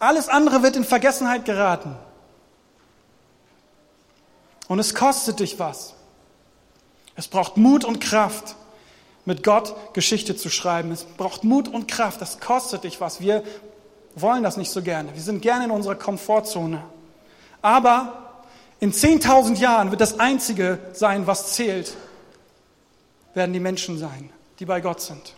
Alles 0.00 0.28
andere 0.28 0.64
wird 0.64 0.74
in 0.74 0.82
Vergessenheit 0.82 1.44
geraten. 1.44 1.94
Und 4.66 4.80
es 4.80 4.92
kostet 4.92 5.38
dich 5.38 5.60
was. 5.60 5.94
Es 7.14 7.28
braucht 7.28 7.56
Mut 7.56 7.84
und 7.84 8.00
Kraft, 8.00 8.56
mit 9.24 9.44
Gott 9.44 9.76
Geschichte 9.94 10.34
zu 10.34 10.50
schreiben. 10.50 10.90
Es 10.90 11.04
braucht 11.04 11.44
Mut 11.44 11.68
und 11.68 11.86
Kraft. 11.86 12.20
Das 12.20 12.40
kostet 12.40 12.82
dich 12.82 13.00
was. 13.00 13.20
Wir 13.20 13.44
wollen 14.16 14.42
das 14.42 14.56
nicht 14.56 14.72
so 14.72 14.82
gerne. 14.82 15.14
Wir 15.14 15.22
sind 15.22 15.42
gerne 15.42 15.66
in 15.66 15.70
unserer 15.70 15.94
Komfortzone. 15.94 16.82
Aber 17.62 18.23
in 18.84 18.92
10.000 18.92 19.56
Jahren 19.56 19.90
wird 19.90 20.02
das 20.02 20.20
Einzige 20.20 20.78
sein, 20.92 21.26
was 21.26 21.54
zählt, 21.54 21.96
werden 23.32 23.54
die 23.54 23.60
Menschen 23.60 23.98
sein, 23.98 24.28
die 24.58 24.66
bei 24.66 24.82
Gott 24.82 25.00
sind. 25.00 25.32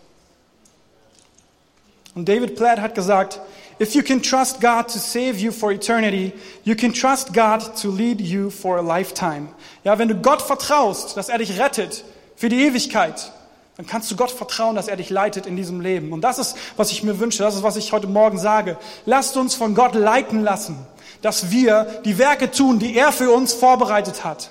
Und 2.16 2.28
David 2.28 2.56
Platt 2.56 2.80
hat 2.80 2.96
gesagt, 2.96 3.40
if 3.78 3.94
you 3.94 4.02
can 4.02 4.20
trust 4.20 4.60
God 4.60 4.88
to 4.88 4.98
save 4.98 5.36
you 5.36 5.52
for 5.52 5.70
eternity, 5.70 6.32
you 6.64 6.74
can 6.74 6.92
trust 6.92 7.32
God 7.32 7.60
to 7.80 7.88
lead 7.88 8.20
you 8.20 8.50
for 8.50 8.78
a 8.78 8.82
lifetime. 8.82 9.50
Ja, 9.84 9.96
wenn 9.96 10.08
du 10.08 10.16
Gott 10.16 10.42
vertraust, 10.42 11.16
dass 11.16 11.28
er 11.28 11.38
dich 11.38 11.56
rettet 11.56 12.02
für 12.34 12.48
die 12.48 12.64
Ewigkeit, 12.64 13.30
dann 13.76 13.86
kannst 13.86 14.10
du 14.10 14.16
Gott 14.16 14.32
vertrauen, 14.32 14.74
dass 14.74 14.88
er 14.88 14.96
dich 14.96 15.08
leitet 15.08 15.46
in 15.46 15.54
diesem 15.54 15.80
Leben. 15.80 16.12
Und 16.12 16.22
das 16.22 16.40
ist, 16.40 16.56
was 16.76 16.90
ich 16.90 17.04
mir 17.04 17.20
wünsche, 17.20 17.44
das 17.44 17.54
ist, 17.54 17.62
was 17.62 17.76
ich 17.76 17.92
heute 17.92 18.08
Morgen 18.08 18.38
sage. 18.38 18.76
Lasst 19.04 19.36
uns 19.36 19.54
von 19.54 19.76
Gott 19.76 19.94
leiten 19.94 20.42
lassen 20.42 20.84
dass 21.22 21.50
wir 21.50 22.00
die 22.04 22.18
Werke 22.18 22.50
tun, 22.50 22.78
die 22.78 22.96
er 22.96 23.12
für 23.12 23.30
uns 23.30 23.52
vorbereitet 23.52 24.24
hat. 24.24 24.50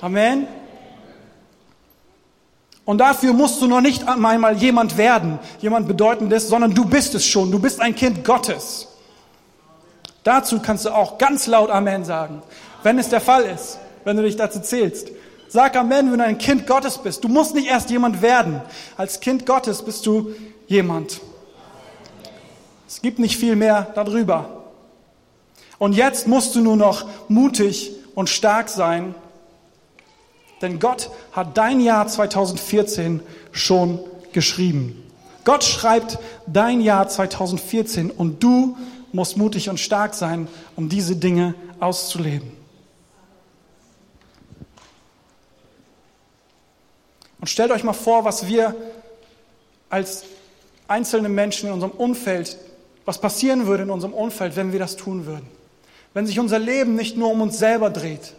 Amen. 0.00 0.46
Und 2.84 2.98
dafür 2.98 3.34
musst 3.34 3.60
du 3.60 3.66
noch 3.66 3.82
nicht 3.82 4.08
einmal 4.08 4.56
jemand 4.56 4.96
werden, 4.96 5.38
jemand 5.60 5.88
Bedeutendes, 5.88 6.48
sondern 6.48 6.74
du 6.74 6.86
bist 6.86 7.14
es 7.14 7.26
schon. 7.26 7.50
Du 7.50 7.58
bist 7.58 7.80
ein 7.80 7.94
Kind 7.94 8.24
Gottes. 8.24 8.88
Dazu 10.24 10.60
kannst 10.60 10.86
du 10.86 10.90
auch 10.90 11.18
ganz 11.18 11.46
laut 11.46 11.70
Amen 11.70 12.04
sagen, 12.04 12.42
wenn 12.82 12.98
es 12.98 13.08
der 13.08 13.20
Fall 13.20 13.44
ist, 13.44 13.78
wenn 14.04 14.16
du 14.16 14.22
dich 14.22 14.36
dazu 14.36 14.60
zählst. 14.60 15.08
Sag 15.48 15.76
Amen, 15.76 16.10
wenn 16.10 16.18
du 16.18 16.24
ein 16.24 16.38
Kind 16.38 16.66
Gottes 16.66 16.98
bist. 16.98 17.24
Du 17.24 17.28
musst 17.28 17.54
nicht 17.54 17.68
erst 17.68 17.90
jemand 17.90 18.22
werden. 18.22 18.60
Als 18.96 19.20
Kind 19.20 19.46
Gottes 19.46 19.82
bist 19.82 20.06
du 20.06 20.32
jemand. 20.66 21.20
Es 22.86 23.02
gibt 23.02 23.18
nicht 23.18 23.36
viel 23.36 23.56
mehr 23.56 23.90
darüber. 23.94 24.57
Und 25.78 25.92
jetzt 25.92 26.26
musst 26.26 26.54
du 26.54 26.60
nur 26.60 26.76
noch 26.76 27.08
mutig 27.28 27.92
und 28.14 28.28
stark 28.28 28.68
sein, 28.68 29.14
denn 30.60 30.80
Gott 30.80 31.10
hat 31.32 31.56
dein 31.56 31.80
Jahr 31.80 32.08
2014 32.08 33.20
schon 33.52 34.00
geschrieben. 34.32 35.04
Gott 35.44 35.62
schreibt 35.62 36.18
dein 36.46 36.80
Jahr 36.80 37.08
2014 37.08 38.10
und 38.10 38.42
du 38.42 38.76
musst 39.12 39.36
mutig 39.36 39.70
und 39.70 39.78
stark 39.78 40.14
sein, 40.14 40.48
um 40.74 40.88
diese 40.88 41.14
Dinge 41.14 41.54
auszuleben. 41.78 42.52
Und 47.40 47.48
stellt 47.48 47.70
euch 47.70 47.84
mal 47.84 47.92
vor, 47.92 48.24
was 48.24 48.48
wir 48.48 48.74
als 49.88 50.24
einzelne 50.88 51.28
Menschen 51.28 51.68
in 51.68 51.72
unserem 51.72 51.92
Umfeld, 51.92 52.58
was 53.04 53.20
passieren 53.20 53.68
würde 53.68 53.84
in 53.84 53.90
unserem 53.90 54.12
Umfeld, 54.12 54.56
wenn 54.56 54.72
wir 54.72 54.80
das 54.80 54.96
tun 54.96 55.24
würden 55.24 55.57
wenn 56.18 56.26
sich 56.26 56.40
unser 56.40 56.58
Leben 56.58 56.96
nicht 56.96 57.16
nur 57.16 57.30
um 57.30 57.40
uns 57.42 57.60
selber 57.60 57.90
dreht. 57.90 58.34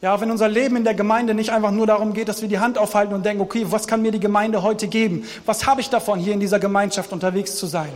Ja, 0.00 0.18
wenn 0.22 0.30
unser 0.30 0.48
Leben 0.48 0.74
in 0.76 0.84
der 0.84 0.94
Gemeinde 0.94 1.34
nicht 1.34 1.50
einfach 1.50 1.70
nur 1.70 1.86
darum 1.86 2.14
geht, 2.14 2.28
dass 2.28 2.40
wir 2.40 2.48
die 2.48 2.60
Hand 2.60 2.78
aufhalten 2.78 3.12
und 3.12 3.26
denken, 3.26 3.42
okay, 3.42 3.66
was 3.68 3.86
kann 3.86 4.00
mir 4.00 4.10
die 4.10 4.20
Gemeinde 4.20 4.62
heute 4.62 4.88
geben? 4.88 5.26
Was 5.44 5.66
habe 5.66 5.82
ich 5.82 5.90
davon, 5.90 6.18
hier 6.18 6.32
in 6.32 6.40
dieser 6.40 6.58
Gemeinschaft 6.58 7.12
unterwegs 7.12 7.56
zu 7.56 7.66
sein? 7.66 7.90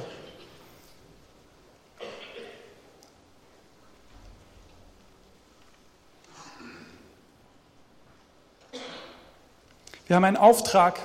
Wir 10.07 10.16
haben 10.16 10.25
einen 10.25 10.37
Auftrag. 10.37 10.99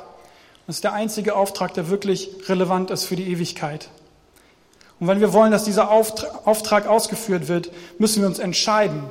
Das 0.68 0.76
ist 0.76 0.84
der 0.84 0.92
einzige 0.92 1.38
Auftrag, 1.38 1.74
der 1.74 1.88
wirklich 1.88 2.50
relevant 2.50 2.92
ist 2.92 3.06
für 3.06 3.16
die 3.16 3.32
Ewigkeit. 3.32 3.88
Und 5.04 5.10
wenn 5.10 5.20
wir 5.20 5.34
wollen, 5.34 5.52
dass 5.52 5.66
dieser 5.66 5.92
Auftrag 5.92 6.88
ausgeführt 6.88 7.50
wird, 7.50 7.72
müssen 8.00 8.22
wir 8.22 8.28
uns 8.30 8.40
entscheiden, 8.40 9.04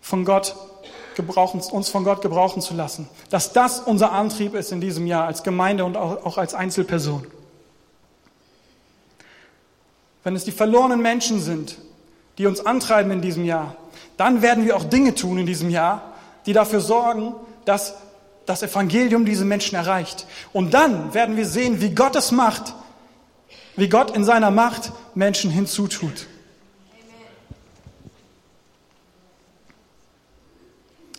von 0.00 0.24
Gott 0.24 0.56
gebrauchen, 1.14 1.60
uns 1.60 1.88
von 1.88 2.02
Gott 2.02 2.22
gebrauchen 2.22 2.60
zu 2.60 2.74
lassen. 2.74 3.08
Dass 3.30 3.52
das 3.52 3.78
unser 3.78 4.10
Antrieb 4.10 4.54
ist 4.54 4.72
in 4.72 4.80
diesem 4.80 5.06
Jahr 5.06 5.26
als 5.26 5.44
Gemeinde 5.44 5.84
und 5.84 5.96
auch 5.96 6.38
als 6.38 6.54
Einzelperson. 6.54 7.24
Wenn 10.24 10.34
es 10.34 10.42
die 10.42 10.50
verlorenen 10.50 11.02
Menschen 11.02 11.40
sind, 11.40 11.78
die 12.36 12.46
uns 12.48 12.66
antreiben 12.66 13.12
in 13.12 13.20
diesem 13.20 13.44
Jahr, 13.44 13.76
dann 14.16 14.42
werden 14.42 14.66
wir 14.66 14.76
auch 14.76 14.82
Dinge 14.82 15.14
tun 15.14 15.38
in 15.38 15.46
diesem 15.46 15.70
Jahr, 15.70 16.14
die 16.46 16.52
dafür 16.52 16.80
sorgen, 16.80 17.32
dass 17.64 17.94
das 18.44 18.64
Evangelium 18.64 19.24
diese 19.24 19.44
Menschen 19.44 19.76
erreicht. 19.76 20.26
Und 20.52 20.74
dann 20.74 21.14
werden 21.14 21.36
wir 21.36 21.46
sehen, 21.46 21.80
wie 21.80 21.94
Gott 21.94 22.16
es 22.16 22.32
macht, 22.32 22.74
wie 23.78 23.88
Gott 23.88 24.10
in 24.10 24.24
seiner 24.24 24.50
Macht 24.50 24.90
Menschen 25.14 25.52
hinzutut. 25.52 26.26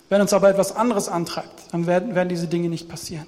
Wenn 0.10 0.20
uns 0.20 0.34
aber 0.34 0.50
etwas 0.50 0.76
anderes 0.76 1.08
antreibt, 1.08 1.72
dann 1.72 1.88
werden, 1.88 2.16
werden 2.16 2.28
diese 2.28 2.48
Dinge 2.48 2.68
nicht 2.68 2.90
passieren. 2.90 3.28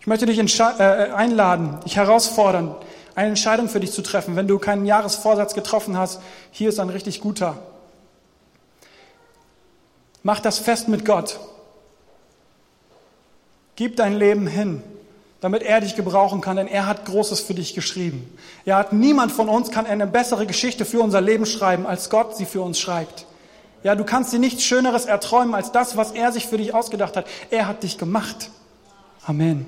Ich 0.00 0.06
möchte 0.06 0.26
dich 0.26 0.38
äh, 0.38 0.82
einladen, 1.14 1.78
dich 1.86 1.96
herausfordern, 1.96 2.74
eine 3.14 3.28
Entscheidung 3.28 3.70
für 3.70 3.80
dich 3.80 3.92
zu 3.92 4.02
treffen. 4.02 4.36
Wenn 4.36 4.48
du 4.48 4.58
keinen 4.58 4.84
Jahresvorsatz 4.84 5.54
getroffen 5.54 5.96
hast, 5.96 6.20
hier 6.50 6.68
ist 6.68 6.78
ein 6.78 6.90
richtig 6.90 7.22
guter. 7.22 7.56
Mach 10.22 10.40
das 10.40 10.58
fest 10.58 10.88
mit 10.88 11.06
Gott. 11.06 11.40
Gib 13.76 13.96
dein 13.96 14.14
Leben 14.14 14.46
hin 14.46 14.82
damit 15.40 15.62
er 15.62 15.80
dich 15.80 15.96
gebrauchen 15.96 16.40
kann, 16.40 16.56
denn 16.56 16.68
er 16.68 16.86
hat 16.86 17.06
Großes 17.06 17.40
für 17.40 17.54
dich 17.54 17.74
geschrieben. 17.74 18.36
Er 18.64 18.76
hat 18.76 18.92
niemand 18.92 19.32
von 19.32 19.48
uns 19.48 19.70
kann 19.70 19.86
eine 19.86 20.06
bessere 20.06 20.46
Geschichte 20.46 20.84
für 20.84 21.00
unser 21.00 21.20
Leben 21.20 21.46
schreiben, 21.46 21.86
als 21.86 22.10
Gott 22.10 22.36
sie 22.36 22.44
für 22.44 22.60
uns 22.60 22.78
schreibt. 22.78 23.26
Ja, 23.82 23.94
du 23.94 24.04
kannst 24.04 24.32
dir 24.32 24.38
nichts 24.38 24.62
Schöneres 24.62 25.06
erträumen 25.06 25.54
als 25.54 25.72
das, 25.72 25.96
was 25.96 26.12
er 26.12 26.32
sich 26.32 26.46
für 26.46 26.58
dich 26.58 26.74
ausgedacht 26.74 27.16
hat. 27.16 27.26
Er 27.50 27.66
hat 27.66 27.82
dich 27.82 27.96
gemacht. 27.96 28.50
Amen. 29.24 29.66